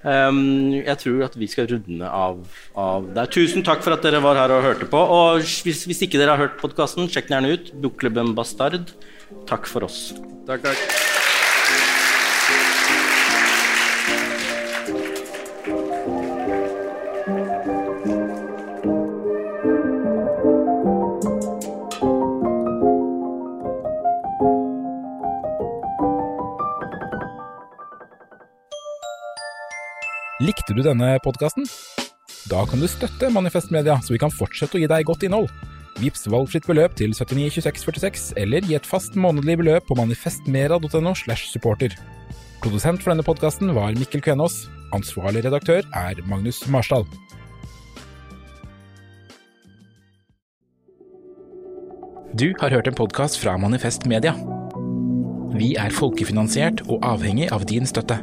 [0.00, 2.40] Um, jeg tror at vi skal runde av,
[2.78, 3.28] av der.
[3.32, 4.96] Tusen takk for at dere var her og hørte på.
[4.96, 7.72] Og hvis, hvis ikke dere har hørt podkasten, sjekk den gjerne ut.
[7.84, 8.94] Bokklubben Bastard.
[9.50, 10.10] Takk for oss.
[10.48, 11.09] Takk, takk.
[30.70, 31.64] Likte du denne podkasten?
[32.46, 35.50] Da kan du støtte Manifest Media, så vi kan fortsette å gi deg godt innhold.
[35.98, 41.98] Vips valgfritt beløp til 792646, eller gi et fast månedlig beløp på manifestmera.no slash supporter.
[42.62, 44.68] Produsent for denne podkasten var Mikkel Kvenås.
[44.94, 47.02] Ansvarlig redaktør er Magnus Marsdal.
[52.38, 54.38] Du har hørt en podkast fra Manifest Media.
[55.50, 58.22] Vi er folkefinansiert og avhengig av din støtte.